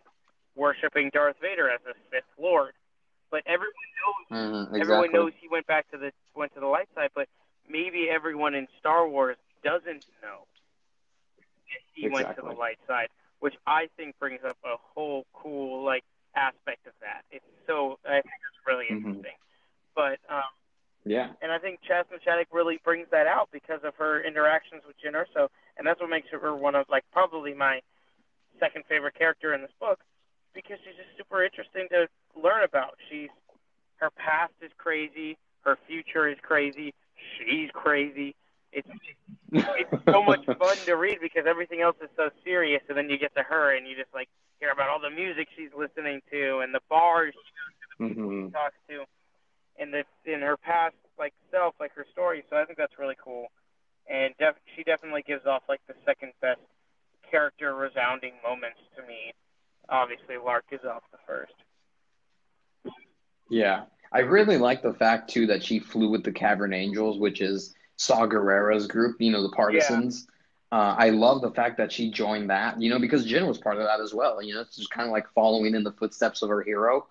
[0.54, 2.74] worshiping Darth Vader as a Sith Lord,
[3.30, 4.80] but everyone knows mm-hmm, exactly.
[4.80, 7.26] everyone knows he went back to the went to the light side, but
[7.66, 10.44] maybe everyone in Star Wars doesn't know
[11.94, 12.10] he exactly.
[12.12, 13.08] went to the light side,
[13.40, 16.04] which I think brings up a whole cool like
[16.36, 17.24] aspect of that.
[17.30, 19.08] It's so I think it's really mm-hmm.
[19.08, 19.40] interesting.
[19.94, 20.52] But um,
[21.06, 21.28] yeah.
[21.40, 24.96] And I think Chass na Chadic really brings that out because of her interactions with
[24.98, 27.80] Jyn Erso, and that's what makes her one of like probably my
[28.58, 30.00] second favorite character in this book
[30.54, 32.98] because she's just super interesting to learn about.
[33.08, 33.28] She's
[33.96, 36.92] her past is crazy, her future is crazy,
[37.38, 38.34] she's crazy.
[38.72, 38.88] It's
[39.52, 43.16] it's so much fun to read because everything else is so serious, and then you
[43.16, 46.60] get to her and you just like hear about all the music she's listening to
[46.60, 48.46] and the bars she goes to, the people Mhm.
[48.48, 49.04] she talks to,
[49.78, 52.44] and the in her past like self, like her story.
[52.50, 53.46] So I think that's really cool,
[54.08, 56.60] and def- she definitely gives off like the second best
[57.30, 59.32] character resounding moments to me.
[59.88, 61.54] Obviously, Lark is off the first.
[63.50, 63.84] Yeah.
[64.12, 67.74] I really like the fact too that she flew with the Cavern Angels, which is
[67.96, 70.26] Saw Gerrera's group, you know, the partisans.
[70.72, 73.76] Uh, I love the fact that she joined that, you know, because Jin was part
[73.76, 74.42] of that as well.
[74.42, 77.06] You know, it's just kind of like following in the footsteps of her hero.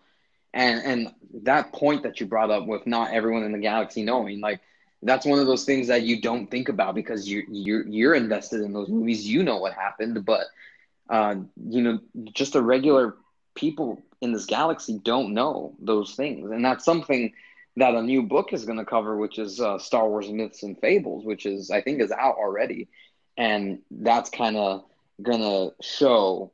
[0.55, 1.13] And and
[1.43, 4.61] that point that you brought up with not everyone in the galaxy knowing, like
[5.03, 8.61] that's one of those things that you don't think about because you you're you're invested
[8.61, 9.27] in those movies.
[9.27, 10.47] You know what happened, but
[11.09, 11.35] uh,
[11.69, 11.99] you know,
[12.33, 13.15] just the regular
[13.53, 17.33] people in this galaxy don't know those things, and that's something
[17.77, 20.79] that a new book is going to cover, which is uh, Star Wars myths and
[20.79, 22.87] fables, which is I think is out already,
[23.37, 24.85] and that's kind of
[25.21, 26.51] going to show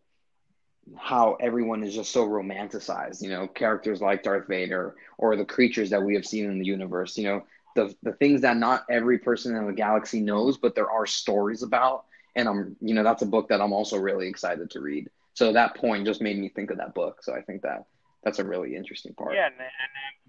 [0.98, 3.22] how everyone is just so romanticized.
[3.22, 6.66] You know, characters like Darth Vader or the creatures that we have seen in the
[6.66, 7.18] universe.
[7.18, 7.44] You know,
[7.76, 11.64] the the things that not every person in the galaxy knows, but there are stories
[11.64, 12.06] about.
[12.36, 15.10] And I'm, you know, that's a book that I'm also really excited to read.
[15.34, 17.24] So that point just made me think of that book.
[17.24, 17.86] So I think that
[18.24, 19.34] that's a really interesting part.
[19.36, 19.72] Yeah, and, and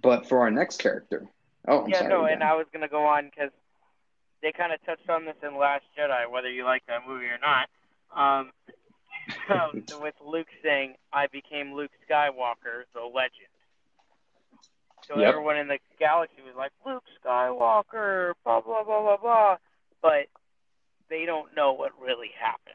[0.03, 1.27] But for our next character,
[1.69, 2.11] oh, I'm yeah, sorry.
[2.11, 3.51] no, and I was gonna go on because
[4.43, 7.39] they kind of touched on this in Last Jedi, whether you like that movie or
[7.39, 7.69] not.
[8.15, 8.51] Um,
[9.49, 13.49] so with Luke saying, "I became Luke Skywalker, the legend."
[15.09, 15.29] So Yep.
[15.29, 19.57] everyone in the galaxy was like, "Luke Skywalker," blah blah blah blah blah,
[20.01, 20.27] but
[21.09, 22.75] they don't know what really happened.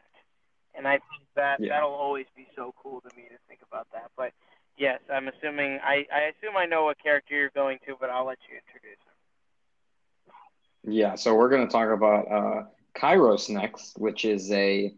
[0.76, 1.70] And I think that Yeah.
[1.70, 4.12] that'll always be so cool to me to think about that.
[4.16, 4.34] But
[4.78, 8.26] yes, I'm assuming I I assume I know what character you're going to, but I'll
[8.26, 9.14] let you introduce him.
[10.84, 12.64] Yeah, so we're going to talk about uh,
[12.96, 14.94] Kairos next, which is a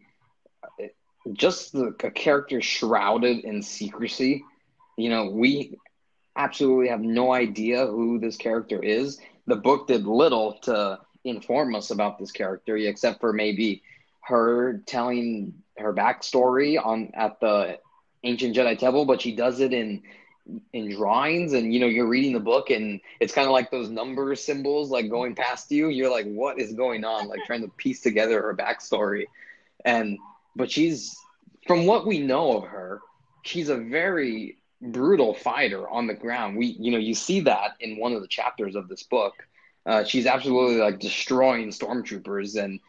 [1.33, 4.43] just the, a character shrouded in secrecy.
[4.97, 5.77] You know, we
[6.35, 9.19] absolutely have no idea who this character is.
[9.47, 13.83] The book did little to inform us about this character, except for maybe
[14.21, 17.79] her telling her backstory on at the
[18.23, 20.03] ancient Jedi Temple, but she does it in
[20.73, 23.89] in drawings and you know you're reading the book and it's kind of like those
[23.89, 27.67] number symbols like going past you you're like what is going on like trying to
[27.77, 29.25] piece together her backstory
[29.85, 30.17] and
[30.59, 31.17] but she's
[31.67, 33.01] from what we know of her
[33.43, 37.97] she's a very brutal fighter on the ground we you know you see that in
[37.97, 39.33] one of the chapters of this book
[39.87, 42.79] uh, she's absolutely like destroying stormtroopers and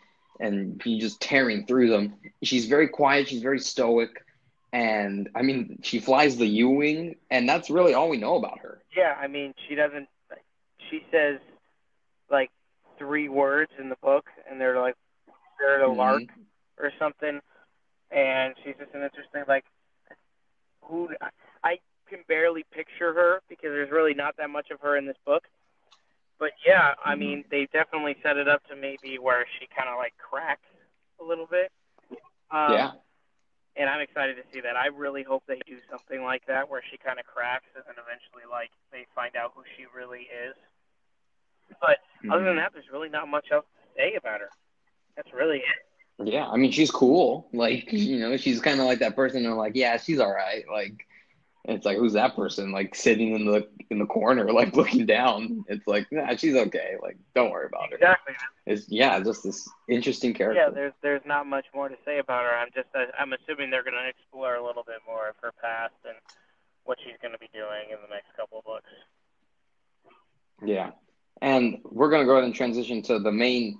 [0.40, 4.24] and just tearing through them she's very quiet she's very stoic
[4.72, 8.61] and I mean, she flies the U wing, and that's really all we know about
[8.61, 8.83] her.
[8.96, 10.09] Yeah, I mean, she doesn't.
[10.90, 11.40] She says
[12.30, 12.50] like
[12.98, 14.94] three words in the book, and they're like
[15.59, 15.96] they're a Mhm.
[15.96, 16.22] lark
[16.78, 17.40] or something,
[18.11, 19.64] and she's just an interesting like
[20.83, 21.09] who
[21.62, 25.16] I can barely picture her because there's really not that much of her in this
[25.25, 25.44] book.
[26.38, 27.18] But yeah, I Mhm.
[27.18, 30.66] mean, they definitely set it up to maybe where she kind of like cracks
[31.20, 31.70] a little bit.
[32.51, 32.92] Um, yeah,
[33.77, 34.77] and I'm excited to see that.
[34.77, 37.94] I really hope they do something like that where she kind of cracks and then
[37.99, 40.57] eventually like they find out who she really is.
[41.81, 41.99] But
[42.31, 44.51] other than that, there's really not much else to say about her.
[45.16, 45.89] That's really it.
[46.24, 46.48] Yeah.
[46.48, 47.48] I mean, she's cool.
[47.52, 47.96] Like, mm-hmm.
[47.96, 49.44] you know, she's kind of like that person.
[49.44, 50.64] who like, yeah, she's all right.
[50.70, 51.06] Like,
[51.64, 52.72] it's like, who's that person?
[52.72, 55.64] Like sitting in the in the corner, like looking down.
[55.68, 56.96] It's like, nah, she's okay.
[57.02, 57.96] Like, don't worry about her.
[57.96, 58.35] Exactly.
[58.66, 60.62] It's yeah, just this interesting character.
[60.62, 62.56] Yeah, there's there's not much more to say about her.
[62.56, 65.94] I'm just I'm assuming they're going to explore a little bit more of her past
[66.04, 66.16] and
[66.85, 68.90] what she's going to be doing in the next couple of books.
[70.64, 70.90] Yeah.
[71.42, 73.78] And we're gonna go ahead and transition to the main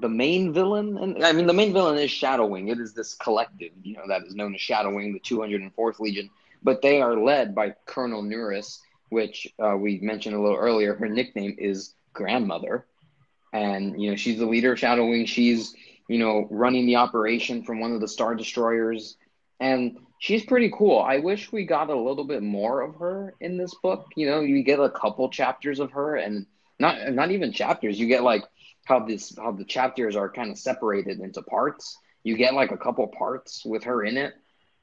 [0.00, 2.68] the main villain and I mean the main villain is Shadow Wing.
[2.68, 6.30] It is this collective, you know, that is known as Shadow Wing, the 204th Legion.
[6.62, 10.94] But they are led by Colonel Nuress, which uh, we mentioned a little earlier.
[10.94, 12.84] Her nickname is Grandmother.
[13.52, 15.24] And, you know, she's the leader of Shadow Wing.
[15.24, 15.74] She's,
[16.08, 19.16] you know, running the operation from one of the Star Destroyers.
[19.60, 20.98] And she's pretty cool.
[20.98, 24.06] I wish we got a little bit more of her in this book.
[24.16, 26.46] You know, you get a couple chapters of her and
[26.78, 27.98] not not even chapters.
[27.98, 28.44] You get like
[28.88, 31.98] how this how the chapters are kind of separated into parts.
[32.24, 34.34] You get like a couple parts with her in it.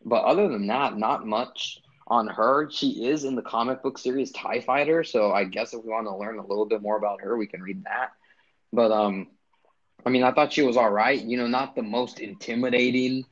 [0.06, 2.70] But other than that, not much on her.
[2.70, 6.06] She is in the comic book series TIE Fighter, so I guess if we want
[6.06, 8.12] to learn a little bit more about her, we can read that.
[8.72, 9.28] But um
[10.06, 11.20] I mean I thought she was all right.
[11.20, 13.26] You know, not the most intimidating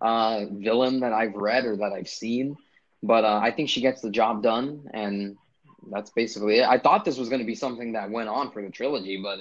[0.00, 2.56] uh villain that I've read or that I've seen.
[3.02, 5.36] But uh, I think she gets the job done and
[5.90, 6.68] that's basically it.
[6.68, 9.40] I thought this was going to be something that went on for the trilogy, but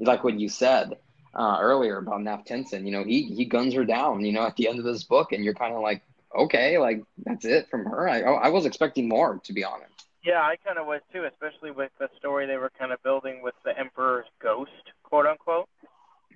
[0.00, 0.96] like what you said
[1.34, 4.56] uh, earlier about Nath Tensent, you know, he he guns her down, you know, at
[4.56, 6.02] the end of this book, and you're kind of like,
[6.36, 8.08] okay, like that's it from her.
[8.08, 10.06] I I was expecting more, to be honest.
[10.24, 13.40] Yeah, I kind of was too, especially with the story they were kind of building
[13.42, 14.70] with the Emperor's ghost,
[15.02, 15.68] quote unquote,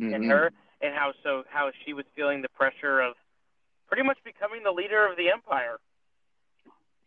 [0.00, 0.14] mm-hmm.
[0.14, 3.14] in her, and how so how she was feeling the pressure of
[3.88, 5.78] pretty much becoming the leader of the empire.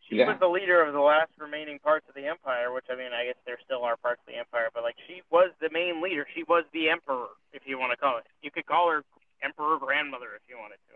[0.10, 0.28] She yeah.
[0.28, 3.26] was the leader of the last remaining parts of the empire, which I mean, I
[3.26, 6.26] guess there still are parts of the empire, but like she was the main leader.
[6.34, 8.26] She was the emperor, if you want to call it.
[8.42, 9.04] You could call her
[9.44, 10.96] emperor grandmother if you wanted to.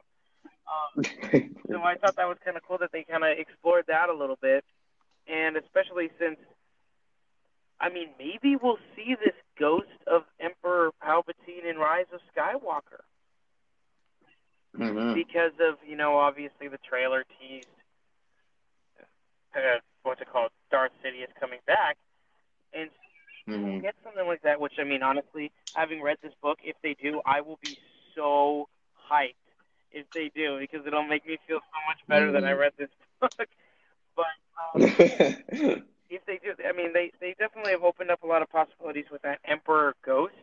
[0.72, 4.08] Um, so I thought that was kind of cool that they kind of explored that
[4.08, 4.64] a little bit
[5.28, 6.38] and especially since,
[7.80, 13.02] I mean, maybe we'll see this ghost of Emperor Palpatine in Rise of Skywalker.
[14.78, 15.14] Mm-hmm.
[15.14, 17.68] Because of, you know, obviously the trailer teased,
[19.56, 21.98] uh, what's it called, Darth Sidious coming back.
[22.74, 22.90] And
[23.48, 23.80] mm-hmm.
[23.80, 27.22] get something like that, which, I mean, honestly, having read this book, if they do,
[27.26, 27.78] I will be
[28.16, 28.68] so
[29.12, 29.36] hyped
[29.92, 32.34] if they do, because it'll make me feel so much better mm-hmm.
[32.34, 32.90] that I read this
[33.20, 33.48] book.
[34.16, 34.26] But
[34.76, 34.82] um,
[36.10, 39.06] if they do, I mean, they they definitely have opened up a lot of possibilities
[39.12, 40.34] with that Emperor Ghost,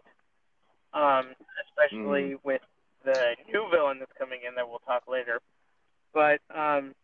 [0.93, 1.35] um,
[1.69, 2.39] especially mm.
[2.45, 2.63] with
[3.05, 5.41] the new villain that's coming in that we'll talk later.
[6.13, 6.95] But um,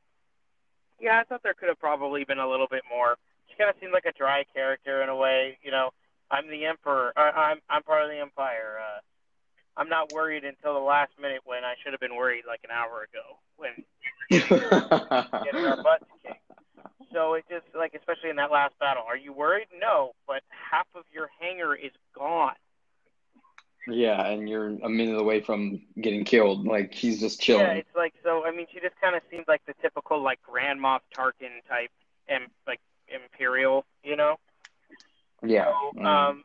[1.05, 3.17] yeah, I thought there could have probably been a little bit more.
[3.51, 5.59] She kind of seemed like a dry character in a way.
[5.63, 5.91] You know,
[6.31, 7.13] I'm the Emperor.
[7.15, 8.81] Uh, I'm I'm part of the Empire.
[8.81, 9.01] Uh,
[9.77, 12.71] I'm not worried until the last minute when I should have been worried like an
[12.71, 13.85] hour ago when
[14.31, 16.41] we were getting our butts kicked.
[17.13, 19.69] So it just like, especially in that last battle, are you worried?
[19.79, 22.57] No, but half of your hangar is gone.
[23.87, 26.66] Yeah, and you're a minute away from getting killed.
[26.66, 27.66] Like she's just chilling.
[27.66, 28.45] Yeah, it's like so.
[28.47, 31.91] I mean, she just kind of seems like the typical like Grand Moff Tarkin type,
[32.28, 34.37] and like Imperial, you know.
[35.43, 35.66] Yeah.
[35.66, 36.07] So, mm.
[36.07, 36.45] Um.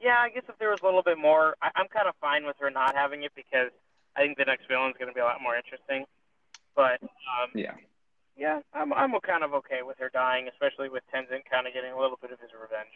[0.00, 2.46] Yeah, I guess if there was a little bit more, I, I'm kind of fine
[2.46, 3.70] with her not having it because
[4.16, 6.04] I think the next villain is going to be a lot more interesting.
[6.76, 7.74] But um, yeah,
[8.36, 11.92] yeah, I'm I'm kind of okay with her dying, especially with Tensent kind of getting
[11.92, 12.94] a little bit of his revenge.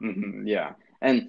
[0.00, 1.28] Mm-hmm, yeah, and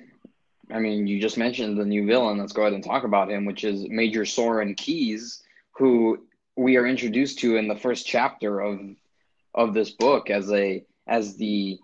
[0.71, 2.37] I mean, you just mentioned the new villain.
[2.37, 5.41] Let's go ahead and talk about him, which is Major Soran Keize,
[5.71, 8.79] who we are introduced to in the first chapter of
[9.55, 11.79] of this book as a as the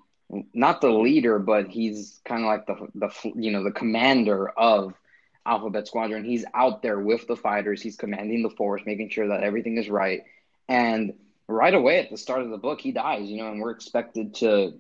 [0.53, 4.93] not the leader, but he's kind of like the the you know the commander of
[5.45, 6.25] Alphabet Squadron.
[6.25, 7.81] He's out there with the fighters.
[7.81, 10.23] He's commanding the force, making sure that everything is right.
[10.67, 11.13] And
[11.47, 14.35] right away at the start of the book, he dies, you know, and we're expected
[14.35, 14.73] to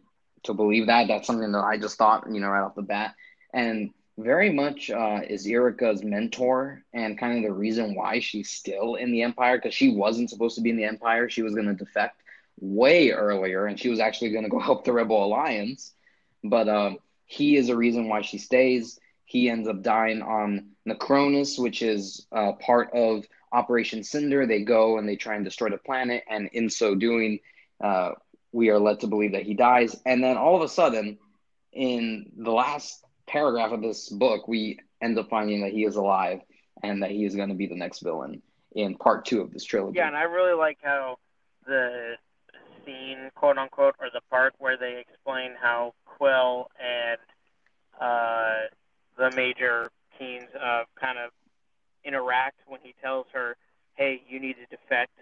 [0.43, 1.07] to believe that.
[1.07, 3.15] That's something that I just thought, you know, right off the bat.
[3.55, 8.95] And very much uh, is Yrica's mentor and kind of the reason why she's still
[8.95, 11.29] in the Empire because she wasn't supposed to be in the Empire.
[11.29, 12.21] She was going to defect
[12.59, 15.93] way earlier and she was actually going to go help the Rebel Alliance.
[16.43, 18.99] But um, he is a reason why she stays.
[19.23, 24.45] He ends up dying on Nacronis, which is uh, part of Operation Cinder.
[24.45, 27.39] They go and they try and destroy the planet, and in so doing,
[27.81, 28.11] uh,
[28.51, 29.95] we are led to believe that he dies.
[30.05, 31.17] And then all of a sudden,
[31.73, 33.04] in the last
[33.35, 36.39] paragraph of this book, we end up finding that he is alive
[36.83, 39.65] and that he is going to be the next villain in part two of this
[39.65, 39.97] trilogy.
[39.97, 41.17] Yeah, and I really like how
[41.67, 42.15] the
[42.85, 47.19] scene, quote unquote, or the part where they explain how Quell and
[47.99, 48.67] uh,
[49.17, 51.31] the Major Keize uh, kind of
[52.05, 53.57] interact when he tells her,
[53.95, 55.17] "Hey, you need to defect,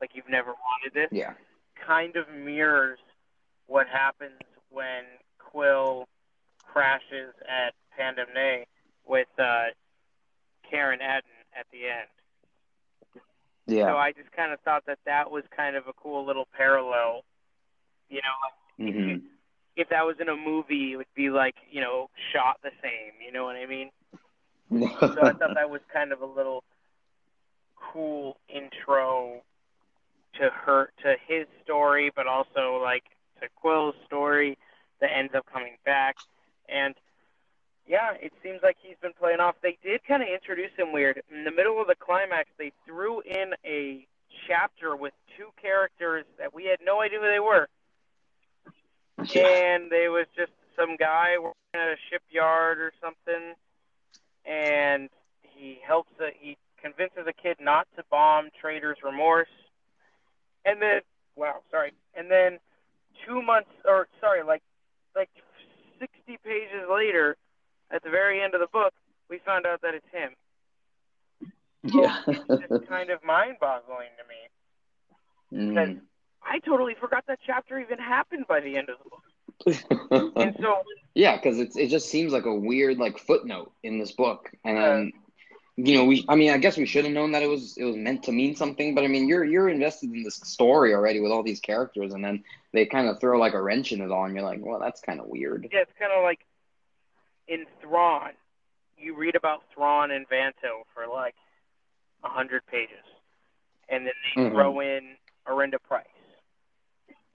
[0.00, 1.32] like you've never wanted this." Yeah.
[1.84, 3.00] Kind of mirrors
[3.66, 4.38] what happens
[4.70, 5.02] when
[5.38, 6.06] Quell
[6.66, 8.64] crashes at Pandem
[9.06, 9.72] with uh,
[10.70, 11.22] Caern Adan
[11.58, 12.08] at the end.
[13.66, 13.86] Yeah.
[13.86, 17.24] So I just kind of thought that that was kind of a cool little parallel.
[18.08, 19.10] You know, like mm-hmm.
[19.10, 19.20] if,
[19.76, 23.12] if that was in a movie, it would be like you know shot the same.
[23.24, 23.90] You know what I mean?
[24.70, 26.64] so I thought that was kind of a little
[27.92, 29.42] cool intro
[30.34, 33.04] to her to his story, but also like
[33.40, 34.58] to Quell's story
[35.00, 36.16] that ends up coming back.
[36.70, 36.94] And
[37.86, 39.56] yeah, it seems like he's been playing off.
[39.62, 41.22] They did kind of introduce him weird.
[41.30, 44.06] In the middle of the climax, they threw in a
[44.46, 47.68] chapter with two characters that we had no idea who they were.
[49.18, 53.54] And there was just some guy working at a shipyard or something
[54.44, 55.08] and
[55.42, 59.48] he helps a, he convinces a kid not to bomb Traitor's Remorse.
[60.64, 61.00] And then
[61.36, 61.92] wow, sorry.
[62.14, 62.58] And then
[63.26, 64.62] two months or sorry, like
[65.14, 65.30] like
[66.00, 67.36] sixty pages later,
[67.90, 68.92] at the very end of the book,
[69.28, 70.30] we found out that it's him.
[71.82, 72.22] Yeah.
[72.26, 75.74] it's just kind of mind boggling to me.
[75.74, 76.00] Mm.
[76.42, 79.22] I totally forgot that chapter even happened by the end of the book.
[80.36, 80.82] and so
[81.14, 84.76] yeah, because it's it just seems like a weird like footnote in this book, and
[84.78, 85.12] then
[85.76, 87.84] you know we I mean I guess we should have known that it was it
[87.84, 91.20] was meant to mean something, but I mean you're you're invested in this story already
[91.20, 94.10] with all these characters, and then they kind of throw like a wrench in it
[94.10, 95.68] all, and you're like, well, that's kind of weird.
[95.72, 96.40] Yeah, it's kind of like
[97.48, 98.30] in Thrawn,
[98.98, 101.34] you read about Thrawn and Vanto for like
[102.22, 103.04] a hundred pages,
[103.88, 104.54] and then they mm-hmm.
[104.54, 105.16] throw in
[105.46, 106.06] Arihnda Pryce.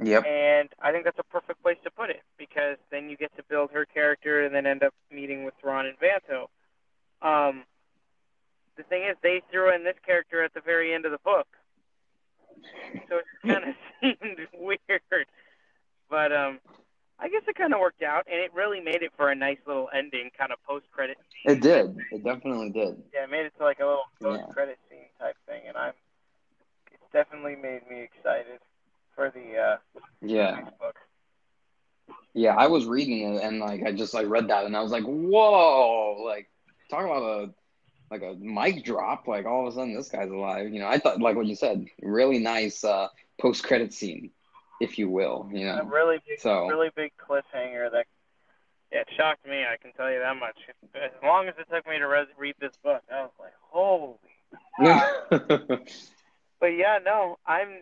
[0.04, 0.26] Yep.
[0.26, 3.44] And I think that's a perfect place to put it because then you get to
[3.44, 6.48] build her character and then end up meeting with Thrawn and Vanto.
[7.22, 7.64] Um,
[8.78, 11.48] the thing is, they threw in this character at the very end of the book,
[13.10, 15.28] so it kind of seemed weird.
[16.10, 16.60] But um,
[17.20, 19.58] I guess it kind of worked out, and it really made it for a nice
[19.66, 21.18] little ending, kind of post credit.
[21.46, 21.98] It did.
[22.12, 23.02] It definitely did.
[23.14, 24.98] Yeah, it made it to like a little post credit yeah.
[24.98, 25.94] scene type thing, and I'm.
[26.92, 28.60] It's definitely made me excited
[29.16, 29.78] for the uh,
[30.22, 30.96] yeah next book.
[32.34, 34.92] Yeah, I was reading it and like I just like read that and I was
[34.92, 36.22] like, whoa!
[36.26, 36.50] Like
[36.90, 37.50] talk about a
[38.12, 39.28] like a mic drop.
[39.28, 40.74] Like all of a sudden this guy's alive.
[40.74, 43.08] You know, I thought like what you said, really nice uh,
[43.40, 44.32] post credit scene
[44.80, 45.50] if you will.
[45.52, 48.06] You know, a really big, so, really big cliffhanger that
[48.92, 49.64] it shocked me.
[49.64, 50.58] I can tell you that much.
[50.96, 54.18] As long as it took me to res- read this book, I was like, holy.
[56.60, 57.82] but yeah, no, I'm.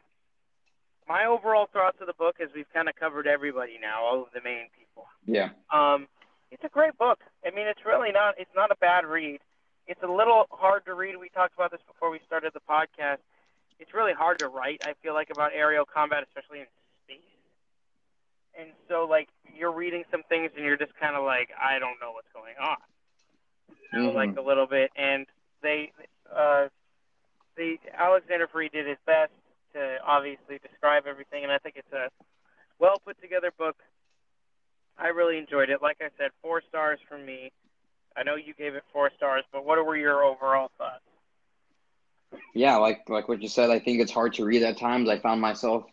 [1.08, 4.30] My overall thoughts of the book is we've kind of covered everybody now, all of
[4.34, 5.06] the main people.
[5.26, 5.50] Yeah.
[5.70, 6.08] Um,
[6.50, 7.20] it's a great book.
[7.46, 8.36] I mean, it's really not.
[8.38, 9.42] It's not a bad read.
[9.88, 11.18] It's a little hard to read.
[11.18, 13.18] We talked about this before we started the podcast.
[13.80, 14.84] It's really hard to write.
[14.86, 16.68] I feel like about aerial combat, especially in
[17.06, 17.20] space.
[18.58, 22.00] and so like you're reading some things and you're just kind of like I don't
[22.00, 22.78] know what's going on,
[23.94, 24.16] mm-hmm.
[24.16, 24.92] like a little bit.
[24.96, 25.26] And
[25.62, 25.92] they,
[26.34, 26.68] uh,
[27.58, 29.32] the Alexander Freed did his best
[29.74, 32.10] to obviously describe everything, and I think it's a
[32.80, 33.76] well put together book.
[34.98, 35.82] I really enjoyed it.
[35.82, 37.52] Like I said, four stars from me.
[38.16, 41.02] I know you gave it four stars, but what were your overall thoughts?
[42.54, 45.10] Yeah, like like what you said, I think it's hard to read at times.
[45.10, 45.86] I found myself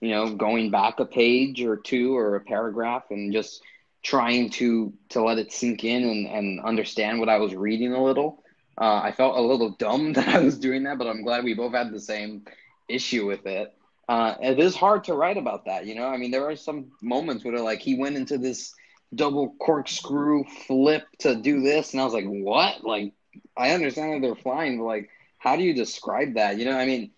[0.00, 3.62] you know, going back a page or two or a paragraph and just
[4.02, 8.02] trying to to let it sink in and, and understand what I was reading a
[8.02, 8.42] little.
[8.80, 11.54] Uh, I felt a little dumb that I was doing that, but I'm glad we
[11.54, 12.44] both had the same
[12.88, 13.74] issue with it.
[14.08, 16.06] Uh, it is hard to write about that, you know.
[16.06, 18.72] I mean, there are some moments where like he went into this
[19.14, 23.12] double corkscrew flip to do this, and I was like, "What?" Like,
[23.56, 26.58] I understand that they're flying, but like, how do you describe that?
[26.58, 27.10] You know, I mean,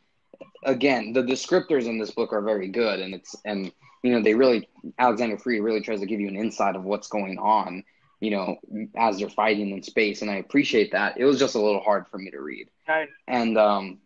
[0.64, 3.72] again, the descriptors in this book are very good, and it's and
[4.02, 4.68] you know they really
[4.98, 7.84] Alexander Freed really tries to give you an insight of what's going on,
[8.20, 8.56] you know,
[8.96, 11.18] as they're fighting in space, and I appreciate that.
[11.18, 12.68] It was just a little hard for me to read.
[12.88, 13.08] Right.
[13.26, 13.98] And um,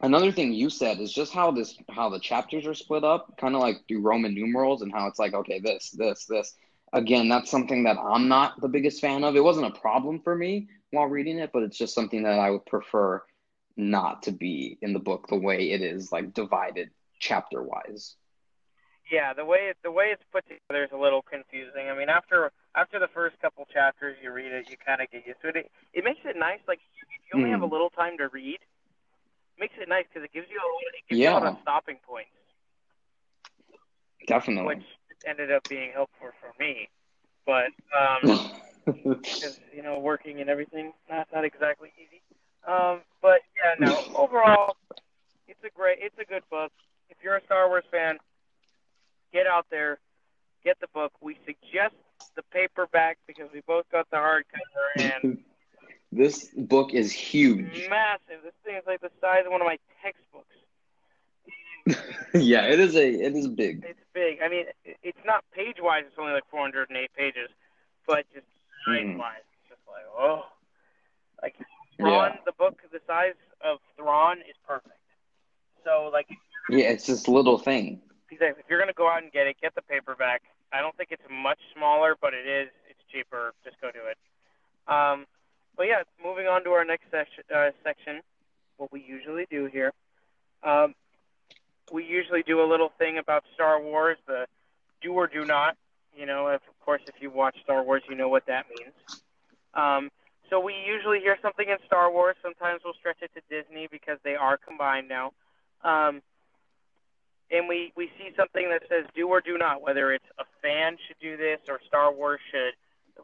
[0.00, 3.54] another thing you said is just how this how the chapters are split up, kind
[3.54, 6.54] of like through Roman numerals, and how it's like okay, this, this, this.
[6.92, 9.36] Again, that's something that I'm not the biggest fan of.
[9.36, 12.50] It wasn't a problem for me while reading it, but it's just something that I
[12.50, 13.22] would prefer
[13.76, 16.90] not to be in the book the way it is like divided
[17.20, 18.16] chapter wise.
[19.10, 21.88] Yeah, the way the way it's put together is a little confusing.
[21.88, 25.26] I mean, after after the first couple chapters, you read it, you kind of get
[25.26, 25.56] used to it.
[25.56, 25.70] it.
[25.94, 26.60] It makes it nice.
[26.68, 26.80] Like
[27.32, 27.52] you only mm.
[27.52, 27.72] have a mm-hmm.
[27.72, 28.58] little time to read.
[29.60, 31.30] Makes it nice because it gives you a it gives yeah.
[31.30, 32.30] you a lot of stopping points.
[34.26, 34.76] Definitely.
[34.76, 34.84] Which
[35.26, 36.88] ended up being helpful for me,
[37.46, 38.50] but um,
[38.86, 42.20] because you know working and everything, not not exactly easy.
[42.66, 44.04] Um, but yeah, no.
[44.14, 44.76] Overall,
[45.48, 46.72] it's a great, it's a good book.
[47.10, 48.18] If you're a Star Wars fan,
[49.32, 49.98] get out there,
[50.62, 51.12] get the book.
[51.20, 51.94] We suggest
[52.36, 55.38] the paperback because we both got the hardcover, and
[56.12, 58.42] this book is huge, massive.
[58.42, 60.46] This thing is like the size of one of my textbooks.
[62.34, 63.84] yeah, it is a, it is big.
[63.86, 64.38] It's big.
[64.42, 64.66] I mean,
[65.02, 66.04] it's not page wise.
[66.06, 67.50] It's only like 408 pages,
[68.06, 68.46] but just
[68.86, 69.52] size wise, mm.
[69.52, 70.44] it's just like oh,
[71.42, 71.56] like
[71.96, 72.36] Thrawn, yeah.
[72.44, 74.94] the book the size of Thrawn is perfect.
[75.84, 76.28] So like
[76.68, 78.00] Yeah, it's this little thing.
[78.30, 78.62] Exactly.
[78.62, 80.42] If you're gonna go out and get it, get the paperback.
[80.72, 82.68] I don't think it's much smaller, but it is.
[82.90, 83.54] It's cheaper.
[83.64, 84.18] Just go do it.
[84.92, 85.26] Um,
[85.78, 87.44] but yeah, moving on to our next section.
[87.54, 88.20] Uh, section,
[88.76, 89.92] what we usually do here.
[90.62, 90.94] Um,
[91.92, 94.46] we usually do a little thing about Star Wars, the
[95.00, 95.76] do or do not.
[96.14, 98.92] You know, of course, if you watch Star Wars, you know what that means.
[99.72, 100.10] Um,
[100.50, 102.34] so we usually hear something in Star Wars.
[102.42, 105.32] Sometimes we'll stretch it to Disney because they are combined now.
[105.84, 106.22] Um,
[107.50, 110.96] and we, we see something that says do or do not, whether it's a fan
[111.06, 112.74] should do this or Star Wars should.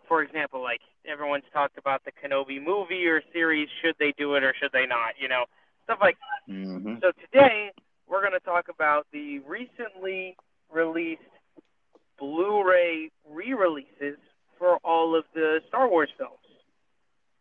[0.08, 4.44] For example, like everyone's talked about the Kenobi movie or series, should they do it
[4.44, 5.14] or should they not?
[5.20, 5.44] You know,
[5.84, 6.52] stuff like that.
[6.52, 6.94] Mm-hmm.
[7.00, 7.70] So today
[8.08, 10.36] we're going to talk about the recently
[10.72, 11.22] released
[12.18, 14.18] Blu-ray re-releases
[14.58, 16.38] for all of the Star Wars films,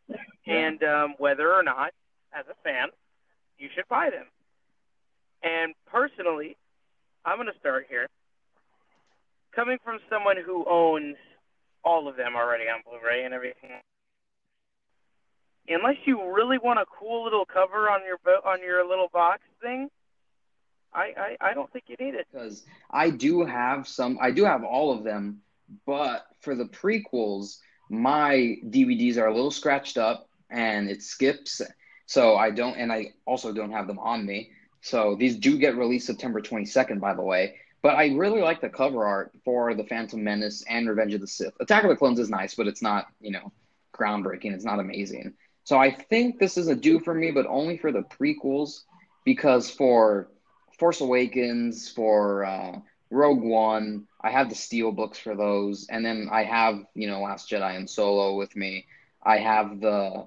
[0.07, 0.17] yeah.
[0.47, 1.91] and um, whether or not,
[2.33, 2.87] as a fan,
[3.59, 4.25] you should buy them.
[5.43, 6.57] And personally,
[7.23, 8.07] I'm going to start here.
[9.55, 11.17] Coming from someone who owns
[11.83, 13.71] all of them already on Blu-ray and everything,
[15.67, 19.89] unless you really want a cool little cover on your on your little box thing,
[20.93, 22.27] I, I, I don't think you need it.
[22.31, 25.41] Because I do have some, I do have all of them,
[25.85, 27.57] but for the prequels,
[27.89, 31.61] my DVDs are a little scratched up and it skips.
[32.05, 34.51] So I don't, and I also don't have them on me.
[34.81, 37.55] So these do get released September 22nd, by the way.
[37.83, 41.27] But I really like the cover art for The Phantom Menace and Revenge of the
[41.27, 41.53] Sith.
[41.59, 43.51] Attack of the Clones is nice, but it's not, you know,
[43.93, 44.53] groundbreaking.
[44.53, 45.33] It's not amazing.
[45.65, 48.83] So I think this is a do for me, but only for the prequels
[49.25, 50.29] because for
[50.79, 52.79] Force Awakens, for uh,
[53.11, 57.21] Rogue One, I have the steel books for those, and then I have you know
[57.21, 58.85] Last Jedi and Solo with me.
[59.21, 60.25] I have the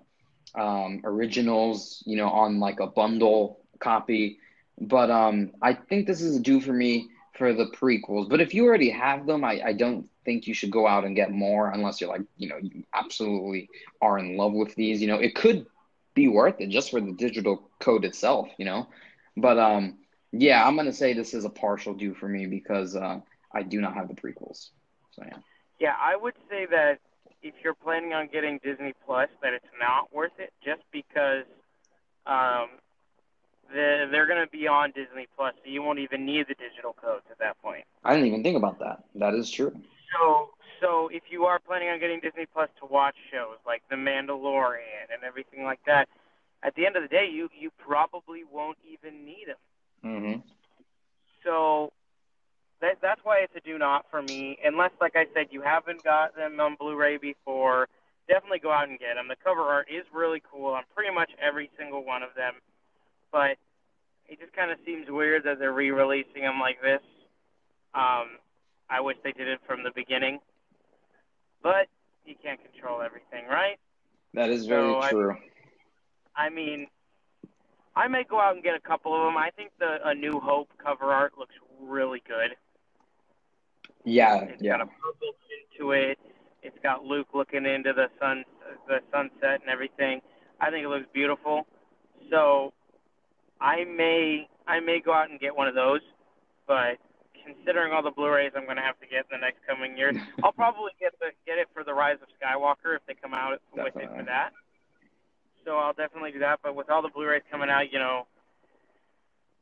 [0.55, 4.39] um, originals, you know, on like a bundle copy.
[4.79, 8.29] But um, I think this is a do for me for the prequels.
[8.29, 11.17] But if you already have them, I, I don't think you should go out and
[11.17, 13.69] get more unless you're like, you know, you absolutely
[14.01, 15.01] are in love with these.
[15.01, 15.67] You know, it could
[16.15, 18.89] be worth it just for the digital code itself, you know.
[19.37, 19.99] But um,
[20.33, 23.21] yeah, I'm gonna say this is a partial do for me because uh,
[23.53, 24.71] I do not have the prequels.
[25.13, 25.39] So yeah.
[25.79, 27.01] Yeah, I would say that
[27.43, 31.45] if you're planning on getting Disney Plus, that it's not worth it just because
[32.27, 32.69] um,
[33.73, 36.95] the, they're going to be on Disney Plus, so you won't even need the digital
[36.95, 37.85] codes at that point.
[38.05, 39.05] I didn't even think about that.
[39.15, 39.77] That is true.
[40.19, 40.51] So,
[40.81, 45.11] so if you are planning on getting Disney Plus to watch shows like The Mandalorian
[45.13, 46.09] and everything like that,
[46.63, 49.57] at the end of the day, you you probably won't even need them.
[50.05, 50.41] Mm-hmm.
[51.45, 51.93] So
[52.81, 54.59] that, that's why it's a do not for me.
[54.65, 57.89] Unless, like I said, you haven't got them on Blu-ray before,
[58.29, 59.29] definitely go out and get them.
[59.29, 62.55] The cover art is really cool on pretty much every single one of them,
[63.33, 63.57] but
[64.29, 67.01] it just kind of seems weird that they're re-releasing them like this.
[67.95, 68.39] Um,
[68.91, 70.39] I wish they did it from the beginning,
[71.63, 71.87] but
[72.25, 73.79] you can't control everything, right?
[74.35, 75.37] That is very so, true.
[76.37, 76.87] I, I mean,
[77.95, 79.37] I may go out and get a couple of them.
[79.37, 82.55] I think the A New Hope cover art looks really good.
[84.05, 84.73] Yeah, it's yeah.
[84.73, 85.33] got a purple
[85.79, 86.19] to it.
[86.63, 88.45] It's got Luke looking into the sun,
[88.87, 90.21] the sunset and everything.
[90.61, 91.67] I think it looks beautiful.
[92.31, 92.73] So,
[93.61, 96.01] I may, I may go out and get one of those.
[96.67, 96.99] But
[97.45, 100.17] considering all the Blu-rays I'm going to have to get in the next coming years,
[100.45, 103.61] I'll probably get the get it for the Rise of Skywalker if they come out
[103.75, 104.03] Definitely.
[104.03, 104.51] with it for that
[105.67, 106.61] so I'll definitely do that.
[106.63, 108.27] But with all the Blu-rays coming out, you know,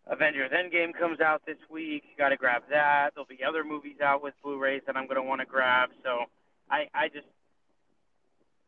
[0.06, 2.04] Avengers Endgame comes out this week.
[2.18, 3.10] Got to grab that.
[3.14, 5.88] There'll be other movies out with Blu-rays that I'm going to want to grab.
[6.04, 6.26] So
[6.70, 7.26] I, I just,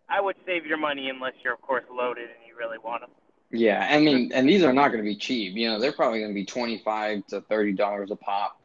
[0.08, 3.10] I would save your money unless you're, of course, loaded and you really want them.
[3.52, 5.54] Yeah, I mean, and these are not going to be cheap.
[5.54, 8.60] You know, they're probably going to be twenty-five to thirty dollars a pop.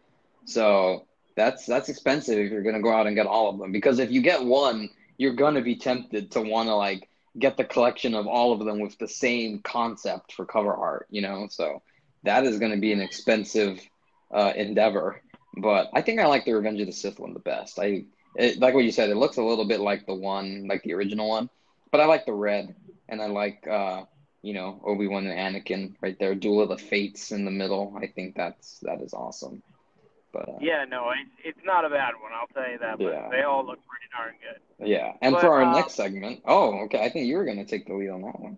[0.45, 1.05] So
[1.36, 3.71] that's that's expensive if you're going to go out and get all of them.
[3.71, 7.07] Because if you get one, you're going to be tempted to want to like
[7.38, 11.21] get the collection of all of them with the same concept for cover art, you
[11.21, 11.47] know?
[11.49, 11.82] So
[12.23, 13.79] that is going to be an expensive
[14.34, 15.21] uh, endeavor.
[15.57, 17.79] But I think I like the Revenge of the Sith one the best.
[17.79, 18.05] I
[18.36, 19.09] it, like what you said.
[19.09, 21.49] It looks a little bit like the one, like the original one,
[21.91, 22.73] but I like the red,
[23.09, 24.03] and I like uh,
[24.41, 27.93] you know Obi Wan and Anakin right there, Duel of the Fates in the middle.
[28.01, 29.61] I think that's that is awesome.
[30.33, 32.31] But uh, yeah, no, it's it's not a bad one.
[32.33, 32.97] I'll tell you that.
[32.97, 33.29] But yeah.
[33.29, 34.87] they all look pretty darn good.
[34.87, 37.57] Yeah, and but, for our uh, next segment, oh, okay, I think you were going
[37.57, 38.57] to take the lead on that one.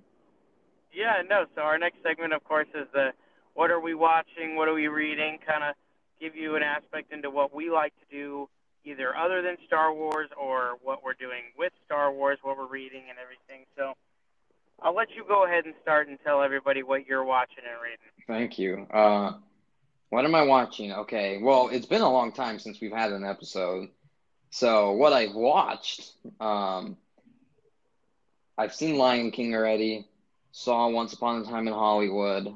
[0.93, 1.45] Yeah, no.
[1.55, 3.13] So our next segment, of course, is the
[3.55, 5.75] what are we watching, what are we reading, kind of
[6.19, 8.49] give you an aspect into what we like to do,
[8.85, 13.03] either other than Star Wars or what we're doing with Star Wars, what we're reading,
[13.09, 13.65] and everything.
[13.75, 13.93] So.
[14.83, 17.99] I'll let you go ahead and start and tell everybody what you're watching and reading.
[18.27, 18.85] Thank you.
[18.93, 19.33] Uh,
[20.09, 20.91] what am I watching?
[20.91, 23.89] Okay, well, it's been a long time since we've had an episode.
[24.49, 26.11] So what I've watched,
[26.41, 26.97] um,
[28.57, 30.07] I've seen Lion King already.
[30.51, 32.53] Saw Once Upon a Time in Hollywood,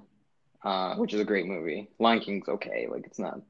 [0.64, 1.90] uh, which is a great movie.
[1.98, 3.42] Lion King's okay, like it's not,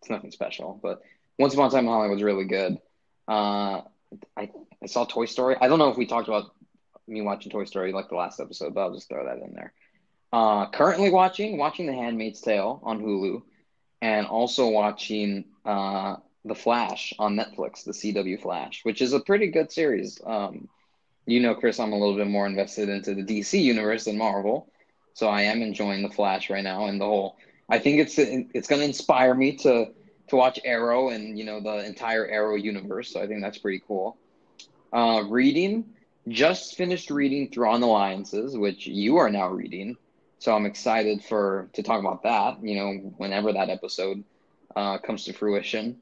[0.00, 1.02] it's nothing special, but
[1.38, 2.78] Once Upon a Time in Hollywood was really good.
[3.26, 3.80] Uh,
[4.36, 4.50] I
[4.82, 5.56] I saw Toy Story.
[5.58, 6.53] I don't know if we talked about
[7.06, 9.72] me watching Toy Story like the last episode, but I'll just throw that in there.
[10.32, 13.42] Uh, currently watching watching The Handmaid's Tale on Hulu
[14.02, 19.48] and also watching uh, The Flash on Netflix, the CW Flash, which is a pretty
[19.48, 20.20] good series.
[20.24, 20.68] Um,
[21.26, 24.70] you know, Chris, I'm a little bit more invested into the DC universe than Marvel,
[25.14, 27.36] so I am enjoying The Flash right now and the whole
[27.68, 29.86] I think it's it's going to inspire me to
[30.28, 33.12] to watch Arrow and you know the entire Arrow universe.
[33.12, 34.16] So I think that's pretty cool.
[34.92, 35.84] Uh, reading,
[36.28, 39.96] just finished reading Thrawn Alliances, which you are now reading.
[40.38, 42.62] So I'm excited for to talk about that.
[42.62, 44.24] You know, whenever that episode
[44.76, 46.00] uh, comes to fruition.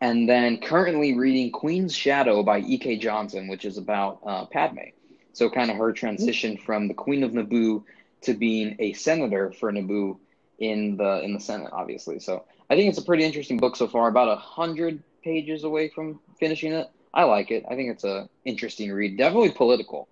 [0.00, 2.96] And then currently reading Queen's Shadow by E.K.
[2.96, 4.90] Johnston which is about uh, Padme.
[5.32, 7.84] So kind of her transition from the Queen of Naboo
[8.22, 10.18] to being a senator for Naboo
[10.58, 12.18] in the in the Senate, obviously.
[12.18, 14.08] So I think it's a pretty interesting book so far.
[14.08, 16.88] About a hundred pages away from finishing it.
[17.12, 17.64] I like it.
[17.68, 19.18] I think it's a interesting read.
[19.18, 20.08] Definitely political.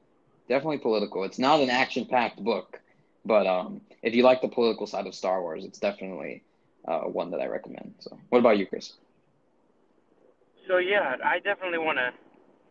[0.49, 1.25] Definitely political.
[1.25, 2.81] It's not an action packed book,
[3.25, 6.43] but um, if you like the political side of Star Wars, it's definitely
[6.87, 7.95] uh, one that I recommend.
[8.01, 8.95] So, what about you, Chris?
[10.67, 12.13] So yeah, I definitely want to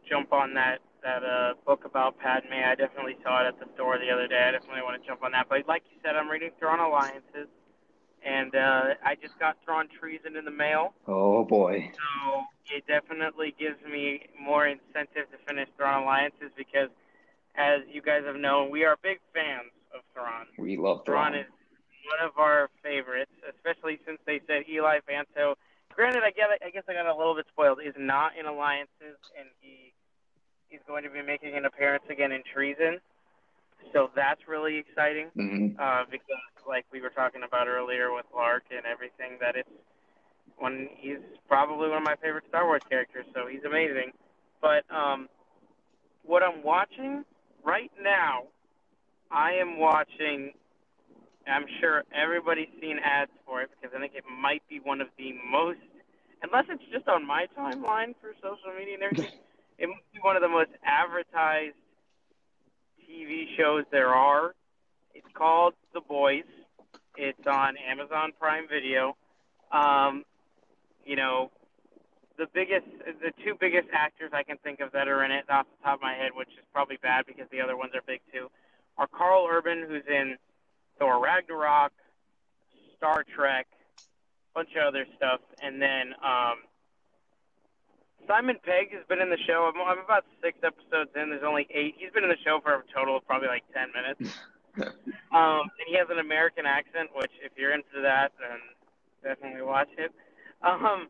[0.09, 2.53] jump on that that uh, book about Padme.
[2.53, 4.45] I definitely saw it at the store the other day.
[4.47, 5.47] I definitely want to jump on that.
[5.49, 7.47] But like you said, I'm reading Thrawn Alliances
[8.25, 10.93] and uh, I just got Thrawn Treason in the mail.
[11.07, 11.91] Oh boy!
[11.93, 12.43] So
[12.75, 16.89] it definitely gives me more incentive to finish Thrawn Alliances because,
[17.55, 20.47] as you guys have known, we are big fans of Thrawn.
[20.57, 21.31] We love Thrawn.
[21.31, 21.47] Thrawn is
[22.07, 25.55] one of our favorites, especially since they said Eli Vanto.
[25.93, 27.79] Granted, I guess I guess I got a little bit spoiled.
[27.83, 29.93] Is not in Alliances, and he
[30.69, 32.99] he's going to be making an appearance again in Treason.
[33.93, 35.79] So that's really exciting mm-hmm.
[35.79, 39.69] uh, because, like we were talking about earlier with Lark and everything, that it's
[40.57, 40.89] one.
[40.97, 41.17] He's
[41.47, 44.11] probably one of my favorite Star Wars characters, so he's amazing.
[44.61, 45.29] But um,
[46.23, 47.23] what I'm watching
[47.63, 48.43] right now,
[49.31, 50.51] I am watching.
[51.47, 55.07] I'm sure everybody's seen ads for it because I think it might be one of
[55.17, 55.79] the most,
[56.43, 59.39] unless it's just on my timeline for social media and everything,
[59.79, 61.79] it must be one of the most advertised
[63.07, 64.53] TV shows there are.
[65.13, 66.43] It's called The Boys.
[67.15, 69.15] It's on Amazon Prime Video.
[69.71, 70.23] Um,
[71.05, 71.51] you know,
[72.37, 75.65] the biggest, the two biggest actors I can think of that are in it off
[75.65, 78.21] the top of my head, which is probably bad because the other ones are big
[78.31, 78.49] too,
[78.97, 80.35] are Karl Urban, who's in
[80.99, 81.93] Thor Ragnarok,
[82.97, 84.01] Star Trek, a
[84.53, 86.66] bunch of other stuff, and then um,
[88.25, 89.71] Simon Pegg has been in the show.
[89.71, 91.29] I'm, I'm about six episodes in.
[91.29, 91.95] There's only eight.
[91.97, 94.39] He's been in the show for a total of probably like ten minutes.
[95.31, 98.59] um, and he has an American accent, which if you're into that, then
[99.23, 100.11] definitely watch it.
[100.61, 101.07] Um,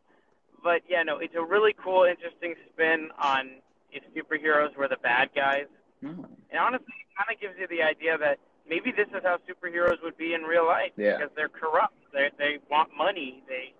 [0.63, 5.29] but yeah, no, it's a really cool, interesting spin on if superheroes were the bad
[5.35, 5.67] guys.
[6.03, 6.25] Mm.
[6.51, 8.39] And honestly, it kind of gives you the idea that
[8.69, 11.17] maybe this is how superheroes would be in real life yeah.
[11.17, 11.95] because they're corrupt.
[12.13, 13.43] They they want money.
[13.47, 13.73] They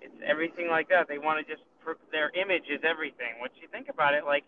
[0.00, 1.08] it's everything like that.
[1.08, 1.64] They want to just
[2.10, 3.38] their image is everything.
[3.40, 4.44] Once you think about it, like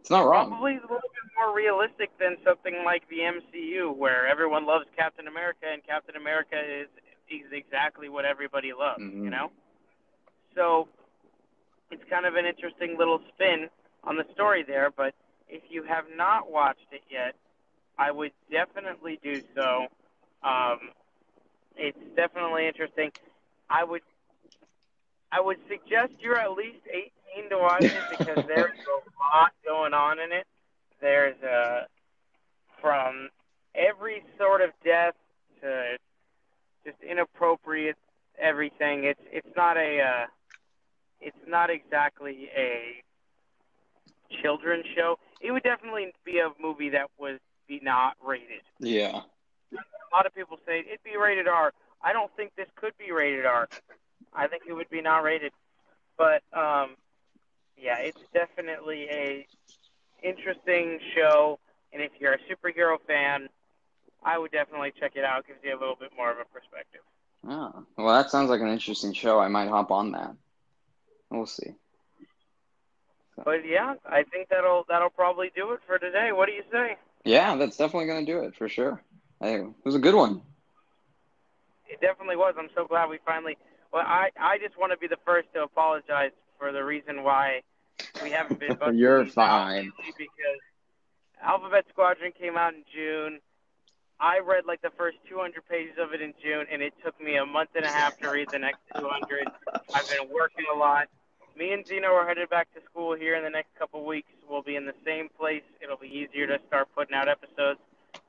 [0.00, 0.48] it's not wrong.
[0.48, 5.26] Probably a little bit more realistic than something like the MCU, where everyone loves Captain
[5.28, 6.88] America, and Captain America is
[7.30, 9.00] is exactly what everybody loves.
[9.00, 9.24] Mm-hmm.
[9.24, 9.50] You know,
[10.54, 10.88] so
[11.90, 13.68] it's kind of an interesting little spin
[14.04, 14.90] on the story there.
[14.94, 15.14] But
[15.48, 17.34] if you have not watched it yet,
[17.98, 19.86] I would definitely do so.
[20.42, 20.90] Um,
[21.76, 23.10] it's definitely interesting.
[23.70, 24.02] I would
[25.34, 26.86] I would suggest you're at least
[27.36, 30.46] 18 to watch it because there's a lot going on in it.
[31.00, 31.84] There's uh,
[32.80, 33.30] from
[33.74, 35.14] every sort of death
[35.60, 35.96] to
[36.84, 37.96] just inappropriate
[38.38, 39.04] everything.
[39.04, 40.26] It's it's not a uh,
[41.20, 43.02] it's not exactly a
[44.40, 45.18] children's show.
[45.40, 48.62] It would definitely be a movie that was be not rated.
[48.78, 49.22] Yeah.
[49.72, 51.72] A lot of people say it'd be rated R.
[52.02, 53.68] I don't think this could be rated R.
[54.34, 55.52] I think it would be not rated.
[56.16, 56.96] But um,
[57.76, 59.46] yeah, it's definitely a
[60.22, 61.58] interesting show,
[61.92, 63.48] and if you're a superhero fan,
[64.22, 65.40] I would definitely check it out.
[65.40, 67.00] It gives you a little bit more of a perspective.
[67.46, 69.38] Oh, well, that sounds like an interesting show.
[69.38, 70.34] I might hop on that.
[71.30, 71.74] We'll see.
[73.36, 73.42] So.
[73.44, 76.32] But yeah, I think that'll that'll probably do it for today.
[76.32, 76.96] What do you say?
[77.24, 79.02] Yeah, that's definitely going to do it for sure.
[79.40, 80.42] Hey, it was a good one.
[81.88, 82.54] It definitely was.
[82.58, 83.56] I'm so glad we finally
[83.94, 87.62] well, I I just want to be the first to apologize for the reason why
[88.24, 88.76] we haven't been.
[88.98, 89.92] You're fine.
[90.18, 90.60] Because
[91.40, 93.38] Alphabet Squadron came out in June.
[94.18, 97.36] I read like the first 200 pages of it in June, and it took me
[97.36, 99.48] a month and a half to read the next 200.
[99.94, 101.06] I've been working a lot.
[101.56, 104.28] Me and Zeno are headed back to school here in the next couple weeks.
[104.48, 105.62] We'll be in the same place.
[105.80, 107.78] It'll be easier to start putting out episodes.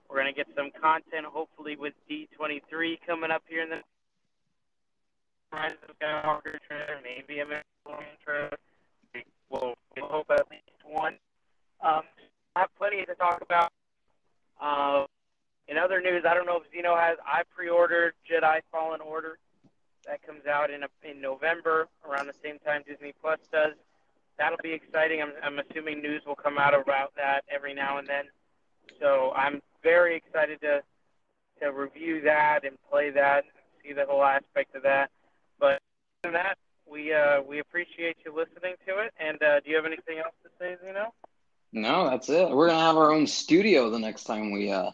[0.10, 3.82] We're gonna get some content, hopefully with D23 coming up here in the
[5.56, 8.58] Rise of Skywalker trailer, maybe a Mandalorian trailer.
[9.50, 11.14] We'll, we'll hope at least one.
[11.82, 12.02] Um,
[12.56, 13.72] I have plenty to talk about.
[14.60, 15.06] Uh,
[15.68, 17.18] in other news, I don't know if Zeno has.
[17.26, 19.38] I pre-ordered Jedi Fallen Order.
[20.06, 23.74] That comes out in a, in November, around the same time Disney Plus does.
[24.38, 25.22] That'll be exciting.
[25.22, 28.26] I'm, I'm assuming news will come out about that every now and then.
[29.00, 30.84] So I'm very excited to
[31.62, 35.10] to review that and play that, and see the whole aspect of that.
[35.60, 35.80] But
[36.24, 36.58] other than that,
[36.90, 39.14] we uh, we appreciate you listening to it.
[39.20, 41.14] And uh, do you have anything else to say, Zeno?
[41.72, 42.50] No, that's it.
[42.50, 44.92] We're gonna have our own studio the next time we uh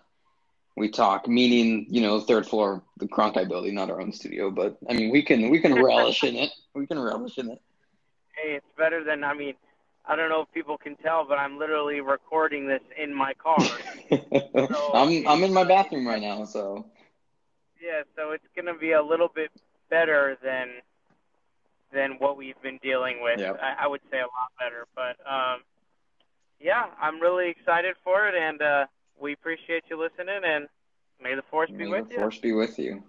[0.76, 1.28] we talk.
[1.28, 4.49] Meaning, you know, third floor, the Cronkite building, not our own studio.
[4.49, 6.51] But I mean, we can we can relish in it.
[6.74, 7.62] We can relish in it.
[8.36, 9.53] Hey, it's better than I mean.
[10.03, 13.59] I don't know if people can tell, but I'm literally recording this in my car.
[14.09, 16.86] so, I'm I'm in my bathroom right now, so.
[17.80, 19.51] Yeah, so it's gonna be a little bit
[19.91, 20.69] better than
[21.93, 23.39] than what we've been dealing with.
[23.39, 23.59] Yep.
[23.61, 25.59] I, I would say a lot better, but um,
[26.59, 28.85] yeah, I'm really excited for it, and uh,
[29.19, 30.41] we appreciate you listening.
[30.43, 30.67] And
[31.21, 32.19] may the force be May with the you.
[32.19, 33.03] force be with you.